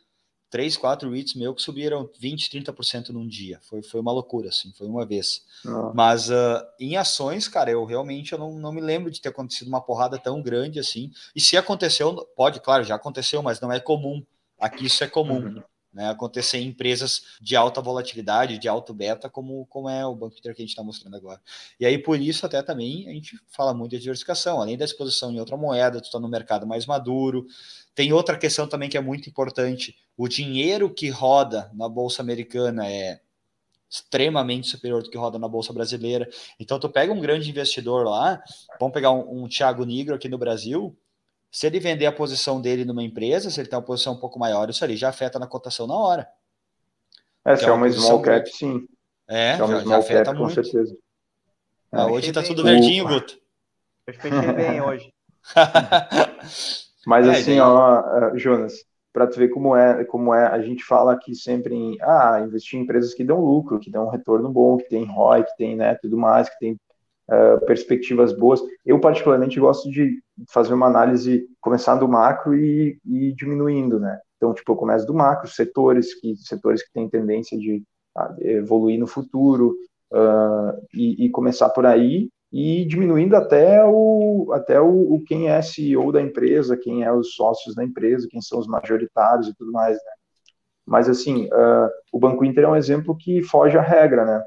[0.50, 3.60] três, quatro REITs meu que subiram 20, 30% num dia.
[3.62, 5.42] Foi, foi uma loucura, assim, foi uma vez.
[5.64, 5.92] Ah.
[5.94, 9.68] Mas uh, em ações, cara, eu realmente eu não, não me lembro de ter acontecido
[9.68, 11.10] uma porrada tão grande assim.
[11.34, 14.22] E se aconteceu, pode, claro, já aconteceu, mas não é comum.
[14.58, 15.38] Aqui isso é comum.
[15.38, 15.62] Uhum.
[15.92, 20.36] Né, acontecer em empresas de alta volatilidade, de alto beta, como, como é o Banco
[20.38, 21.40] Inter que a gente está mostrando agora.
[21.78, 24.60] E aí, por isso, até também, a gente fala muito de diversificação.
[24.60, 27.46] Além da exposição em outra moeda, tu está no mercado mais maduro.
[27.94, 29.96] Tem outra questão também que é muito importante.
[30.16, 33.20] O dinheiro que roda na Bolsa Americana é
[33.90, 36.28] extremamente superior do que roda na Bolsa Brasileira.
[36.60, 38.40] Então, tu pega um grande investidor lá,
[38.78, 40.96] vamos pegar um, um Thiago Nigro aqui no Brasil,
[41.50, 44.38] se ele vender a posição dele numa empresa, se ele tem uma posição um pouco
[44.38, 46.28] maior, isso ali já afeta na cotação na hora.
[47.44, 48.86] É, se é, é uma small cap, sim.
[49.28, 50.54] É, se é uma já, small já afeta cap, muito.
[50.54, 50.96] com certeza.
[51.90, 53.36] Ah, hoje tá tudo verdinho, Guto.
[54.06, 55.12] Eu fechei bem hoje.
[57.06, 58.74] Mas é, assim, ó, eh, Jonas,
[59.12, 62.78] para tu ver como é, como é, a gente fala aqui sempre em ah, investir
[62.78, 65.76] em empresas que dão lucro, que dão um retorno bom, que tem ROI, que tem
[65.76, 68.60] né, tudo mais, que tem uh, perspectivas boas.
[68.84, 74.18] Eu, particularmente, gosto de fazer uma análise, começar do macro e, e diminuindo, né?
[74.36, 77.82] Então, tipo, eu começo do macro, setores que, setores que têm tendência de
[78.16, 79.76] uh, evoluir no futuro,
[80.12, 85.62] uh, e, e, começar por aí, e diminuindo até o até o, o, quem é
[85.62, 89.70] CEO da empresa, quem é os sócios da empresa, quem são os majoritários e tudo
[89.70, 90.12] mais, né?
[90.86, 94.44] Mas assim, uh, o Banco Inter é um exemplo que foge à regra, né?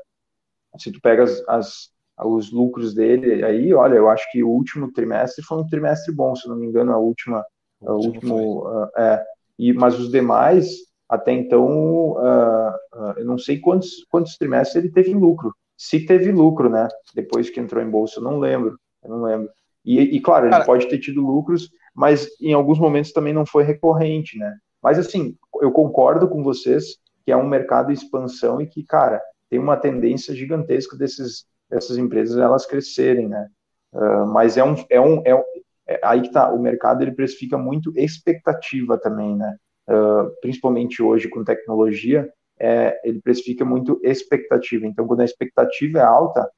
[0.78, 3.44] Se tu pega as, as os lucros dele.
[3.44, 6.68] Aí, olha, eu acho que o último trimestre foi um trimestre bom, se não me
[6.68, 7.44] engano, a última,
[7.82, 9.24] o a último, uh, é,
[9.58, 10.68] e, mas os demais,
[11.10, 16.32] até então, uh, uh, eu não sei quantos, quantos trimestres ele teve lucro, se teve
[16.32, 19.50] lucro, né, depois que entrou em bolsa, eu não lembro, eu não lembro.
[19.84, 23.46] E, e claro, ele Cara, pode ter tido lucros, mas em alguns momentos também não
[23.46, 28.62] foi recorrente, né, mas assim, eu concordo com vocês que é um mercado em expansão
[28.62, 33.50] e que, cara, tem uma tendência gigantesca desses essas empresas elas crescerem, né?
[33.94, 35.44] Uh, mas é um, é um, é, um,
[35.88, 39.58] é aí que tá, o mercado ele precifica muito expectativa também, né?
[39.88, 44.86] Uh, principalmente hoje com tecnologia, é, ele precifica muito expectativa.
[44.86, 46.50] Então, quando a expectativa é alta,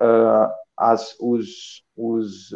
[0.00, 2.52] uh, as, os, os,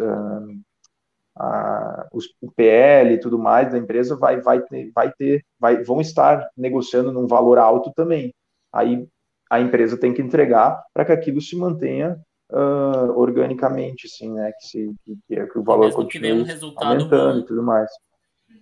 [1.37, 5.83] a, os, o PL e tudo mais da empresa vai, vai, ter, vai ter, vai,
[5.85, 8.35] vão estar negociando num valor alto também.
[8.73, 9.07] Aí
[9.51, 12.19] a empresa tem que entregar para que aquilo se mantenha
[12.51, 14.53] uh, organicamente, assim, né?
[14.59, 17.91] Que, se, que, que o valor continue um aumentando bom, e tudo mais.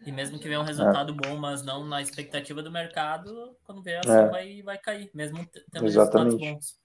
[0.07, 1.29] E mesmo que venha um resultado é.
[1.29, 4.29] bom, mas não na expectativa do mercado, quando vier assim é.
[4.29, 5.39] vai, vai cair, mesmo
[5.73, 6.33] tendo Exatamente.
[6.33, 6.85] resultados bons.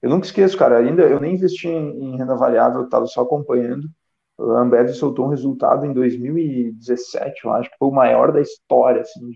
[0.00, 3.88] Eu nunca esqueço, cara, ainda eu nem investi em, em renda variável, estava só acompanhando.
[4.36, 9.02] A Ambev soltou um resultado em 2017, eu acho que foi o maior da história,
[9.02, 9.30] assim,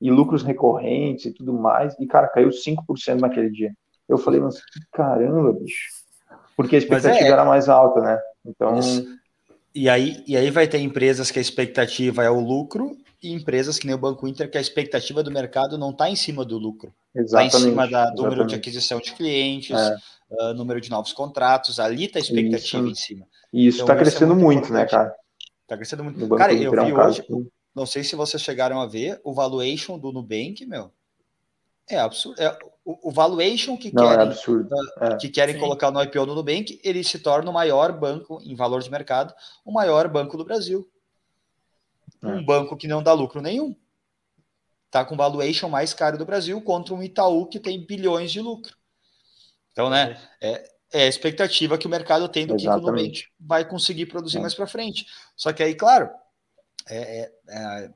[0.00, 3.72] e lucros recorrentes e tudo mais, e, cara, caiu 5% naquele dia.
[4.08, 4.60] Eu falei, mas
[4.92, 5.88] caramba, bicho.
[6.56, 8.18] Porque a expectativa é, era mais alta, né?
[8.44, 8.78] Então.
[9.74, 13.78] E aí, e aí vai ter empresas que a expectativa é o lucro e empresas
[13.78, 16.58] que nem o Banco Inter, que a expectativa do mercado não está em cima do
[16.58, 16.94] lucro.
[17.14, 18.22] Está em cima da exatamente.
[18.22, 19.96] número de aquisição de clientes, é.
[20.30, 22.90] uh, número de novos contratos, ali está a expectativa Isso.
[22.90, 23.26] em cima.
[23.52, 25.14] E isso está então, crescendo é muito, muito né, cara?
[25.62, 26.28] Está crescendo muito.
[26.36, 27.24] Cara, eu vi é um hoje,
[27.74, 30.92] não sei se vocês chegaram a ver o valuation do Nubank, meu.
[31.88, 32.40] É absurdo.
[32.40, 34.74] É, o, o valuation que Não, querem, é absurdo.
[34.74, 38.54] Uh, que querem colocar no IPO do Nubank, ele se torna o maior banco em
[38.54, 40.88] valor de mercado, o maior banco do Brasil.
[42.22, 42.26] É.
[42.26, 43.76] Um banco que não dá lucro nenhum.
[44.90, 48.76] Tá com valuation mais caro do Brasil contra um Itaú que tem bilhões de lucro.
[49.72, 52.84] Então, né, é, é a expectativa que o mercado tem do Exatamente.
[52.84, 54.40] que o Nubank vai conseguir produzir é.
[54.40, 55.06] mais para frente.
[55.36, 56.08] Só que aí, claro,
[56.88, 57.90] é, é, é,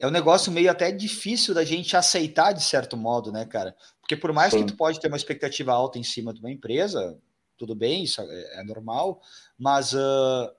[0.00, 3.74] é um negócio meio até difícil da gente aceitar de certo modo, né, cara?
[4.00, 4.60] Porque por mais Sim.
[4.60, 7.18] que tu pode ter uma expectativa alta em cima de uma empresa,
[7.56, 9.20] tudo bem, isso é, é normal,
[9.58, 10.50] mas uh,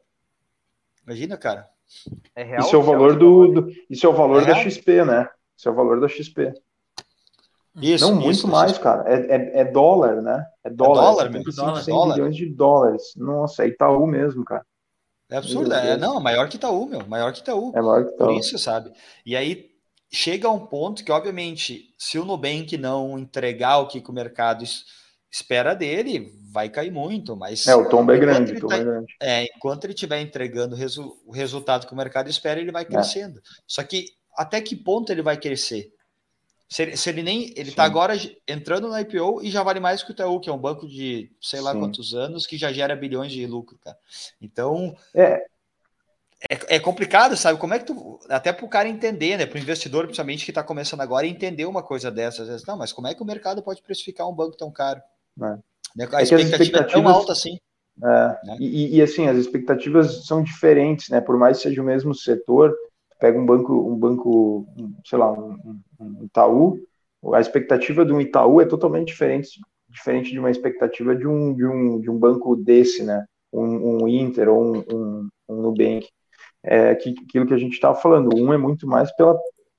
[1.05, 1.69] imagina, cara.
[2.35, 5.05] É real, isso é o valor do, do, isso é o valor é da XP,
[5.05, 5.27] né?
[5.57, 6.53] Isso é o valor da XP.
[7.81, 8.81] Isso, não muito isso, mais, isso.
[8.81, 9.03] cara.
[9.07, 10.45] É, é, é, dólar, né?
[10.63, 11.01] É dólar.
[11.01, 11.51] É dólar, mesmo.
[11.51, 12.15] 100 dólar.
[12.15, 13.13] milhões de dólares.
[13.15, 14.65] Nossa, é Itaú mesmo, cara.
[15.29, 15.73] É absurdo.
[15.73, 17.05] É, não, maior que Itaú, meu.
[17.07, 17.71] Maior que Itaú.
[17.75, 18.27] É maior que Itaú.
[18.27, 18.91] Por isso, sabe?
[19.25, 19.69] E aí
[20.11, 24.63] chega a um ponto que, obviamente, se o Nubank não entregar o que o mercado
[25.31, 27.35] espera dele, vai cair muito.
[27.35, 28.59] Mas é, o tombo é grande.
[28.59, 29.15] Tá, é, grande.
[29.21, 30.75] é, enquanto ele estiver entregando
[31.25, 32.85] o resultado que o mercado espera, ele vai é.
[32.85, 33.37] crescendo.
[33.37, 33.41] É.
[33.67, 34.05] Só que
[34.35, 35.91] até que ponto ele vai crescer?
[36.69, 37.51] Se ele, se ele nem.
[37.57, 38.13] Ele está agora
[38.47, 41.31] entrando no IPO e já vale mais que o Itaú, que é um banco de
[41.41, 41.79] sei lá Sim.
[41.79, 43.97] quantos anos, que já gera bilhões de lucro, cara.
[44.39, 44.95] Então.
[45.13, 45.45] É.
[46.49, 47.59] É, é complicado, sabe?
[47.59, 48.19] Como é que tu.
[48.29, 49.45] Até para o cara entender, né?
[49.45, 52.47] Para o investidor, principalmente, que está começando agora, entender uma coisa dessas.
[52.47, 55.01] Vezes, não, mas como é que o mercado pode precificar um banco tão caro?
[55.41, 55.57] É.
[55.95, 57.57] Né, a é expectativa é tão alta assim.
[58.01, 58.07] É,
[58.45, 58.57] né?
[58.59, 61.19] e, e, assim, as expectativas são diferentes, né?
[61.19, 62.73] Por mais que seja o mesmo setor,
[63.19, 64.65] pega um banco, um banco,
[65.05, 66.79] sei lá, um, um Itaú,
[67.33, 71.65] a expectativa de um Itaú é totalmente diferente, diferente de uma expectativa de um, de
[71.65, 73.25] um, de um banco desse, né?
[73.51, 76.07] Um, um Inter ou um, um, um Nubank.
[76.63, 79.37] É que, aquilo que a gente estava falando, um é muito mais pela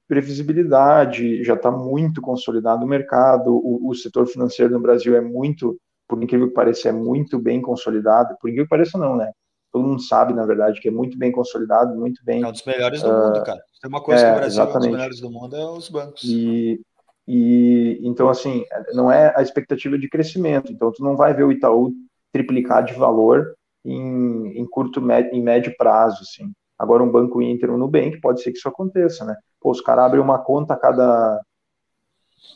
[0.09, 5.79] previsibilidade, já está muito consolidado o mercado, o, o, setor financeiro no Brasil é muito,
[6.09, 9.31] por incrível que pareça, é muito bem consolidado, por incrível que pareça não, né?
[9.73, 12.43] Todo mundo sabe, na verdade, que é muito bem consolidado, muito bem...
[12.43, 13.61] É um dos melhores do uh, mundo, cara.
[13.81, 14.75] Tem uma coisa é, que o Brasil exatamente.
[14.75, 16.23] é um dos melhores do mundo, é os bancos.
[16.25, 16.81] E,
[17.27, 20.73] e então, assim, não é a expectativa de crescimento.
[20.73, 21.93] Então, tu não vai ver o Itaú
[22.33, 23.55] triplicar de valor
[23.85, 25.01] em, em curto,
[25.33, 26.53] em médio prazo, assim.
[26.79, 29.37] Agora, um banco Inter, um Nubank, pode ser que isso aconteça, né?
[29.61, 31.41] Pô, os caras abrem uma conta a cada.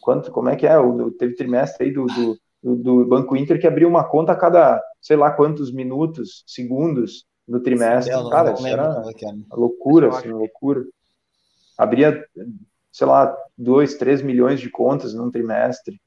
[0.01, 0.79] Quanto, como é que é?
[0.79, 4.83] O, teve trimestre aí do, do, do, Banco Inter que abriu uma conta a cada,
[5.01, 8.15] sei lá quantos minutos, segundos no trimestre.
[8.15, 10.85] Sim, cara, isso era é loucura, assim, loucura.
[11.77, 12.25] Abria
[12.95, 16.01] sei lá, 2, 3 milhões de contas num trimestre.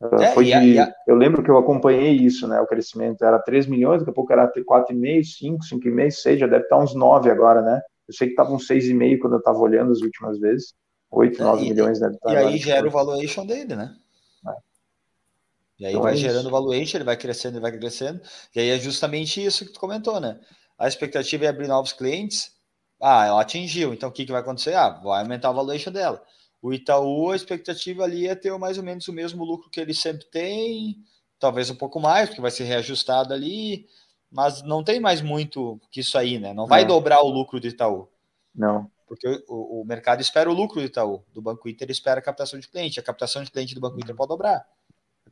[0.00, 0.92] Ah, é, foi de, a...
[1.06, 2.60] Eu lembro que eu acompanhei isso, né?
[2.60, 6.62] O crescimento era 3 milhões, daqui a pouco era 4,5, 5, 5,5, 6, já deve
[6.62, 7.80] estar uns 9 agora, né?
[8.06, 10.74] Eu sei que estava uns 6,5 quando eu estava olhando as últimas vezes.
[11.10, 12.30] 8, 9 é, milhões deve estar.
[12.30, 13.92] E agora, aí gera o valuation dele, né?
[15.82, 18.20] E aí então vai é gerando valuation, ele vai crescendo, ele vai crescendo.
[18.54, 20.38] E aí é justamente isso que tu comentou, né?
[20.78, 22.52] A expectativa é abrir novos clientes,
[23.00, 24.74] ah, ela atingiu, então o que, que vai acontecer?
[24.74, 26.22] Ah, vai aumentar a valuation dela.
[26.62, 29.92] O Itaú, a expectativa ali é ter mais ou menos o mesmo lucro que ele
[29.92, 30.96] sempre tem,
[31.36, 33.86] talvez um pouco mais, porque vai ser reajustado ali,
[34.30, 36.54] mas não tem mais muito que isso aí, né?
[36.54, 36.88] Não vai não.
[36.90, 38.08] dobrar o lucro do Itaú.
[38.54, 38.88] Não.
[39.08, 42.58] Porque o, o, mercado espera o lucro do Itaú, do Banco Inter espera a captação
[42.58, 43.00] de cliente.
[43.00, 44.64] A captação de cliente do Banco Inter pode dobrar.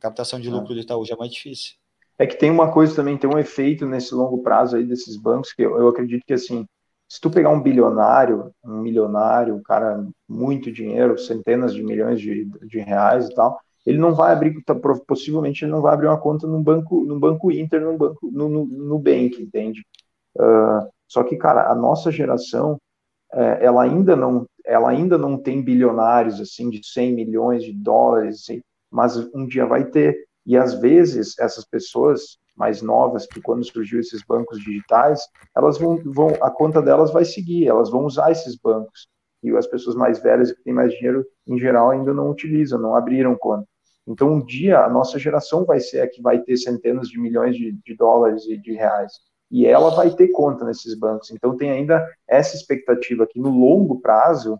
[0.01, 1.75] Captação de lucro do Itaú já é mais difícil.
[2.17, 5.53] É que tem uma coisa também, tem um efeito nesse longo prazo aí desses bancos,
[5.53, 6.65] que eu, eu acredito que assim,
[7.07, 12.45] se tu pegar um bilionário, um milionário, um cara muito dinheiro, centenas de milhões de,
[12.45, 14.75] de reais e tal, ele não vai abrir, tá,
[15.07, 18.49] possivelmente ele não vai abrir uma conta no banco, no banco Inter, no banco, no,
[18.49, 19.85] no, no Bank, entende?
[20.35, 22.79] Uh, só que, cara, a nossa geração,
[23.33, 28.41] é, ela ainda não, ela ainda não tem bilionários assim de 100 milhões de dólares,
[28.41, 28.61] assim,
[28.91, 30.27] mas um dia vai ter.
[30.45, 35.21] E às vezes essas pessoas mais novas, que quando surgiu esses bancos digitais,
[35.55, 39.07] elas vão, vão, a conta delas vai seguir, elas vão usar esses bancos.
[39.41, 42.95] E as pessoas mais velhas que têm mais dinheiro, em geral, ainda não utilizam, não
[42.95, 43.65] abriram conta.
[44.07, 47.55] Então, um dia, a nossa geração vai ser a que vai ter centenas de milhões
[47.55, 49.13] de, de dólares e de reais.
[49.49, 51.31] E ela vai ter conta nesses bancos.
[51.31, 54.59] Então, tem ainda essa expectativa que, no longo prazo,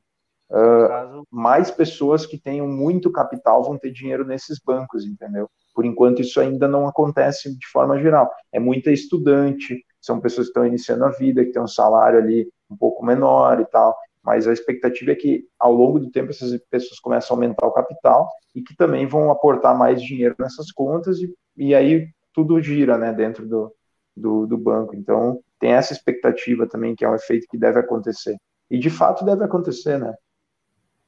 [0.52, 5.49] uh, mais pessoas que tenham muito capital vão ter dinheiro nesses bancos, entendeu?
[5.74, 8.30] Por enquanto, isso ainda não acontece de forma geral.
[8.52, 12.47] É muita estudante, são pessoas que estão iniciando a vida, que têm um salário ali
[12.70, 13.95] um pouco menor e tal.
[14.24, 17.72] Mas a expectativa é que, ao longo do tempo, essas pessoas começam a aumentar o
[17.72, 22.97] capital e que também vão aportar mais dinheiro nessas contas e, e aí tudo gira
[22.97, 23.74] né, dentro do,
[24.16, 24.95] do, do banco.
[24.95, 28.36] Então, tem essa expectativa também, que é um efeito que deve acontecer.
[28.69, 30.14] E, de fato, deve acontecer, né?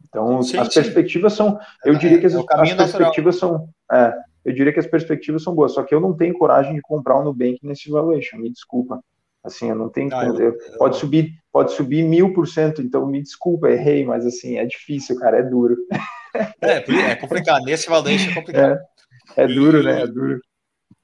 [0.07, 0.81] Então, sim, as sim.
[0.81, 4.13] perspectivas são, eu diria que as, é, as perspectivas são, é,
[4.45, 7.19] eu diria que as perspectivas são boas, só que eu não tenho coragem de comprar
[7.19, 9.03] um Nubank nesse valuation, me desculpa.
[9.43, 13.05] Assim, eu não tenho não, eu, eu, pode subir, pode subir mil por cento, então
[13.05, 15.77] me desculpa, errei, mas assim, é difícil, cara, é duro.
[16.61, 16.77] É,
[17.11, 18.79] é complicado, nesse valuation é complicado.
[19.37, 20.39] É, é duro, e, né, é duro.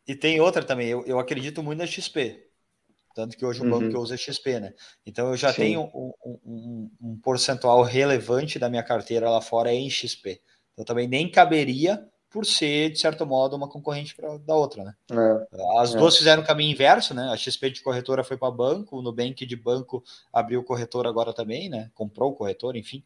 [0.07, 2.48] E tem outra também, eu, eu acredito muito na XP,
[3.15, 3.89] tanto que hoje o banco uhum.
[3.89, 4.73] que eu uso é XP, né?
[5.05, 5.61] Então eu já Sim.
[5.61, 10.41] tenho um, um, um, percentual relevante da minha carteira lá fora em XP.
[10.73, 14.93] Então também nem caberia por ser, de certo modo, uma concorrente pra, da outra, né?
[15.11, 15.97] É, As é.
[15.97, 17.27] duas fizeram o caminho inverso, né?
[17.31, 21.69] A XP de corretora foi para banco, o Nubank de banco abriu corretor agora também,
[21.69, 21.89] né?
[21.95, 23.03] Comprou o corretor, enfim.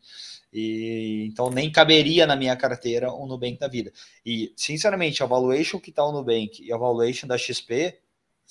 [0.51, 3.93] E, então nem caberia na minha carteira o Nubank da vida.
[4.25, 7.97] E, sinceramente, a valuation que está o Nubank e a valuation da XP,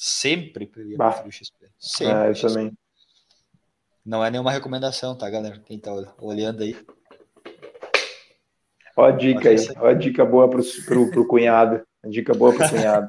[0.03, 1.71] sempre preferir o XP.
[1.79, 2.15] Sempre.
[2.15, 2.49] É, eu XP.
[2.49, 2.73] também.
[4.05, 5.61] Não é nenhuma recomendação, tá, galera?
[5.61, 6.75] Quem está olhando aí.
[8.97, 11.87] Ó a dica aí, ó a dica boa pro, pro, pro cunhado.
[12.03, 13.07] A dica boa pro cunhado.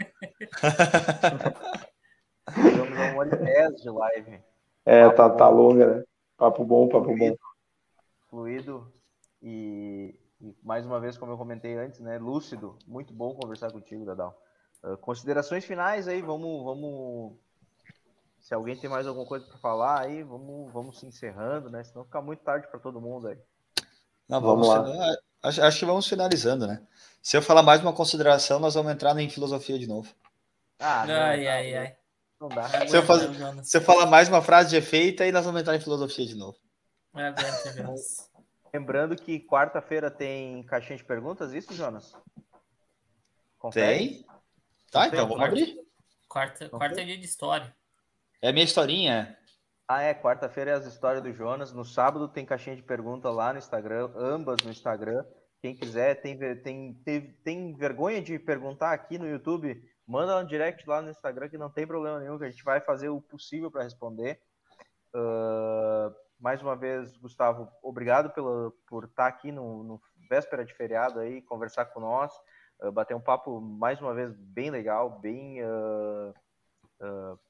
[2.55, 4.39] Vamos dar uma hora 10 de live.
[4.85, 6.03] É, tá, tá longa, né?
[6.37, 7.35] Papo bom, papo fluido, bom.
[8.29, 8.93] Fluido
[9.41, 12.19] e, e, mais uma vez, como eu comentei antes, né?
[12.19, 12.77] Lúcido.
[12.85, 14.42] Muito bom conversar contigo, Dadal.
[14.83, 17.33] Uh, considerações finais aí, vamos, vamos.
[18.41, 21.83] Se alguém tem mais alguma coisa para falar aí, vamos, vamos se encerrando, né?
[21.83, 23.37] Senão fica muito tarde para todo mundo aí.
[24.27, 25.15] Não, vamos, vamos lá.
[25.41, 26.81] Acho, acho, que vamos finalizando, né?
[27.21, 30.13] Se eu falar mais uma consideração, nós vamos entrar em filosofia de novo.
[30.79, 31.95] Ah, não, ai, ai, ai.
[32.39, 32.67] Não dá.
[32.85, 33.21] Se eu, faz,
[33.63, 36.35] se eu falar mais uma frase de efeito, aí nós vamos entrar em filosofia de
[36.35, 36.57] novo.
[37.13, 38.29] Não aguento, Jonas.
[38.73, 42.13] Lembrando que quarta-feira tem caixinha de perguntas, isso, Jonas?
[43.59, 43.97] Confere?
[43.97, 44.25] Tem?
[44.93, 45.75] Tá, então vamos abrir.
[46.29, 47.75] Quarta, quarta é dia de história.
[48.39, 49.35] É a minha historinha.
[49.87, 50.13] Ah, é.
[50.13, 51.73] Quarta-feira é as histórias do Jonas.
[51.73, 55.25] No sábado tem caixinha de pergunta lá no Instagram, ambas no Instagram.
[55.59, 60.87] Quem quiser, tem, tem, tem, tem vergonha de perguntar aqui no YouTube, manda um direct
[60.87, 63.71] lá no Instagram que não tem problema nenhum, que a gente vai fazer o possível
[63.71, 64.41] para responder.
[65.15, 71.19] Uh, mais uma vez, Gustavo, obrigado pela, por estar aqui no, no véspera de feriado
[71.19, 72.33] aí, conversar com nós,
[72.81, 76.33] uh, bater um papo mais uma vez bem legal, bem uh,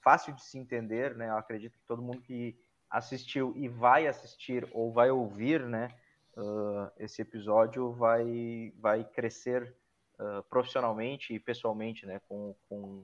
[0.01, 1.29] fácil de se entender, né?
[1.29, 2.57] Eu acredito que todo mundo que
[2.89, 5.89] assistiu e vai assistir ou vai ouvir, né?
[6.37, 9.75] uh, esse episódio vai, vai crescer
[10.19, 13.03] uh, profissionalmente e pessoalmente, né, com, com,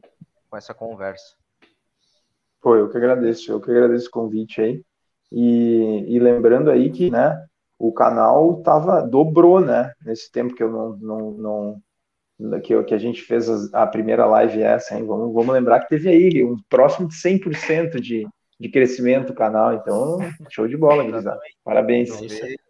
[0.49, 1.35] com essa conversa.
[2.61, 4.83] Pô, eu que agradeço, eu que agradeço o convite aí.
[5.31, 7.45] E, e lembrando aí que, né,
[7.77, 11.83] o canal tava, dobrou, né, nesse tempo que eu não, não, não
[12.63, 15.05] que, que a gente fez a, a primeira live essa, hein?
[15.05, 18.27] Vamos, vamos lembrar que teve aí um próximo de 100% de,
[18.59, 21.39] de crescimento do canal, então show de bola, gurizada.
[21.63, 22.09] Parabéns.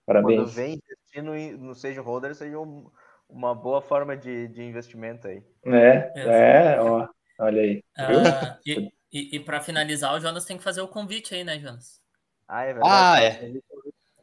[0.06, 0.40] Parabéns.
[0.40, 0.80] Quando vem
[1.14, 2.90] investindo no Sage Holder, seja um,
[3.30, 5.44] uma boa forma de, de investimento aí.
[5.66, 7.08] É, é, ó,
[7.40, 7.84] olha aí.
[7.98, 11.60] Uh, e e, e para finalizar, o Jonas tem que fazer o convite aí, né,
[11.60, 12.00] Jonas?
[12.48, 12.94] Ah, é verdade.
[12.94, 13.54] Ah, é.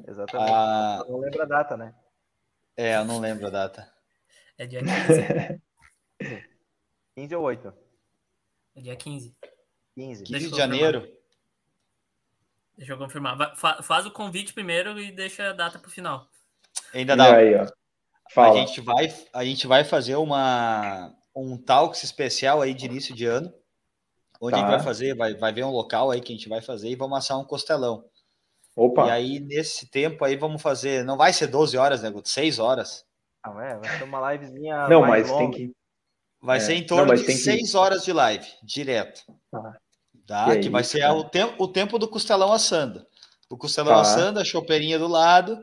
[0.08, 0.52] Exatamente.
[0.52, 1.94] Ah, não lembro a data, né?
[2.76, 3.92] É, eu não lembro a data.
[4.58, 5.62] É dia 15.
[7.14, 7.72] 15 ou 8?
[8.76, 9.36] É dia 15.
[9.94, 10.24] 15.
[10.24, 11.16] 15 de janeiro.
[12.76, 13.56] Deixa eu confirmar.
[13.56, 16.28] Fa faz o convite primeiro e deixa a data para o final.
[16.92, 17.36] Ainda dá.
[17.36, 17.66] Aí, ó.
[18.32, 18.54] Fala.
[18.54, 23.26] A gente vai, a gente vai fazer uma um talks especial aí de início de
[23.26, 23.52] ano,
[24.40, 24.56] onde tá.
[24.56, 24.76] a gente tá.
[24.76, 27.18] vai fazer, vai, vai ver um local aí que a gente vai fazer e vamos
[27.18, 28.04] assar um costelão.
[28.74, 29.06] Opa.
[29.06, 32.28] E aí nesse tempo aí vamos fazer, não vai ser 12 horas, né, Guto?
[32.28, 33.05] 6 horas.
[33.46, 35.38] Não, é, vai ser uma livezinha Não, mas longa.
[35.38, 35.76] tem que
[36.42, 36.60] Vai é.
[36.60, 37.76] ser em torno não, de 6 que...
[37.76, 39.22] horas de live, direto.
[39.50, 39.76] Tá.
[40.26, 40.58] Tá?
[40.58, 43.06] que vai ser o tempo, o tempo do costelão assando.
[43.48, 44.00] O costelão tá.
[44.00, 45.62] assando, a chopeirinha do lado.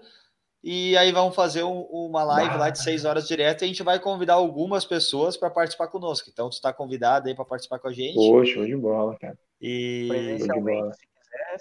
[0.63, 3.83] E aí vamos fazer um, uma live lá de seis horas direto e a gente
[3.83, 6.29] vai convidar algumas pessoas para participar conosco.
[6.31, 8.15] Então, tu está convidado aí para participar com a gente.
[8.15, 9.37] Poxa, show de bola, cara.
[9.59, 10.07] E...
[10.09, 10.97] Presencialmente,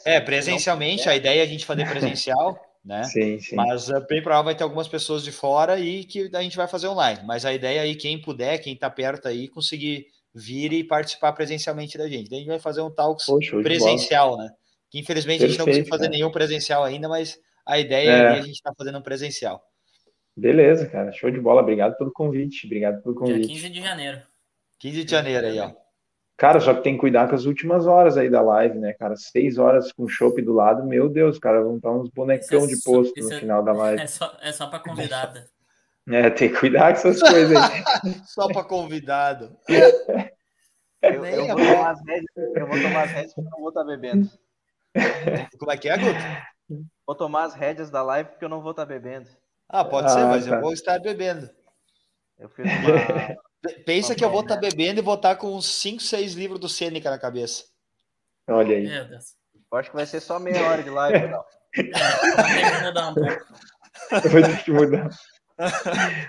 [0.04, 3.04] É, presencialmente, a ideia é a gente fazer presencial, né?
[3.04, 3.54] Sim, sim.
[3.54, 6.66] Mas uh, bem provável vai ter algumas pessoas de fora e que a gente vai
[6.66, 7.20] fazer online.
[7.24, 11.96] Mas a ideia aí, quem puder, quem está perto aí, conseguir vir e participar presencialmente
[11.96, 12.28] da gente.
[12.28, 14.50] Daí a gente vai fazer um talks Poxa, presencial, né?
[14.90, 16.12] Que infelizmente Perfeito, a gente não conseguiu fazer cara.
[16.12, 19.62] nenhum presencial ainda, mas a ideia é, é a gente está fazendo um presencial.
[20.36, 21.12] Beleza, cara.
[21.12, 21.62] Show de bola.
[21.62, 22.66] Obrigado pelo convite.
[22.66, 23.46] Obrigado pelo convite.
[23.46, 24.22] Dia 15 de janeiro.
[24.78, 25.70] 15 de janeiro aí, ó.
[26.36, 29.14] Cara, só que tem que cuidar com as últimas horas aí da live, né, cara?
[29.16, 32.82] Seis horas com chopp do lado, meu Deus, cara, vão estar uns bonecão é de
[32.82, 34.02] posto no é, final da live.
[34.02, 35.46] É só, é só para convidada.
[36.10, 37.84] É, tem que cuidar com essas coisas aí.
[38.26, 39.56] Só para convidado.
[41.00, 43.68] Eu, eu, vou tomar as rédeas, eu vou tomar as rédeas porque eu não vou
[43.70, 44.30] estar tá bebendo.
[45.58, 46.86] Como é que é, Guto?
[47.04, 49.28] Vou tomar as rédeas da live porque eu não vou estar tá bebendo.
[49.68, 50.54] Ah, pode ah, ser, mas tá.
[50.54, 51.50] eu vou estar bebendo.
[52.38, 53.36] Eu fiz uma...
[53.84, 56.60] Pensa que eu vou estar tá bebendo e vou estar com uns 5, 6 livros
[56.60, 57.64] do Sêneca na cabeça.
[58.48, 58.86] Olha aí.
[59.72, 61.44] Eu acho que vai ser só meia hora de live, não.
[61.74, 64.28] Vai ter que mudar um pouco.
[64.28, 65.08] Vou ter que mudar.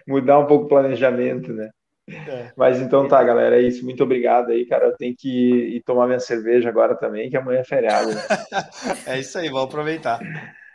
[0.07, 1.69] mudar um pouco o planejamento, né?
[2.07, 2.51] É.
[2.55, 3.83] Mas então tá, galera, é isso.
[3.83, 4.85] Muito obrigado aí, cara.
[4.85, 8.13] Eu tenho que ir tomar minha cerveja agora também, que amanhã é feriado.
[8.13, 8.21] Né?
[9.07, 10.19] é isso aí, vamos aproveitar.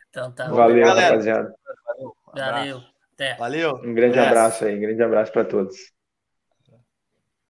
[0.08, 0.48] Então tá.
[0.48, 1.08] Valeu, galera.
[1.08, 1.54] rapaziada.
[1.86, 2.14] Valeu.
[2.34, 2.82] Valeu.
[3.38, 3.74] Valeu.
[3.84, 5.76] Um grande abraço aí, um grande abraço para todos.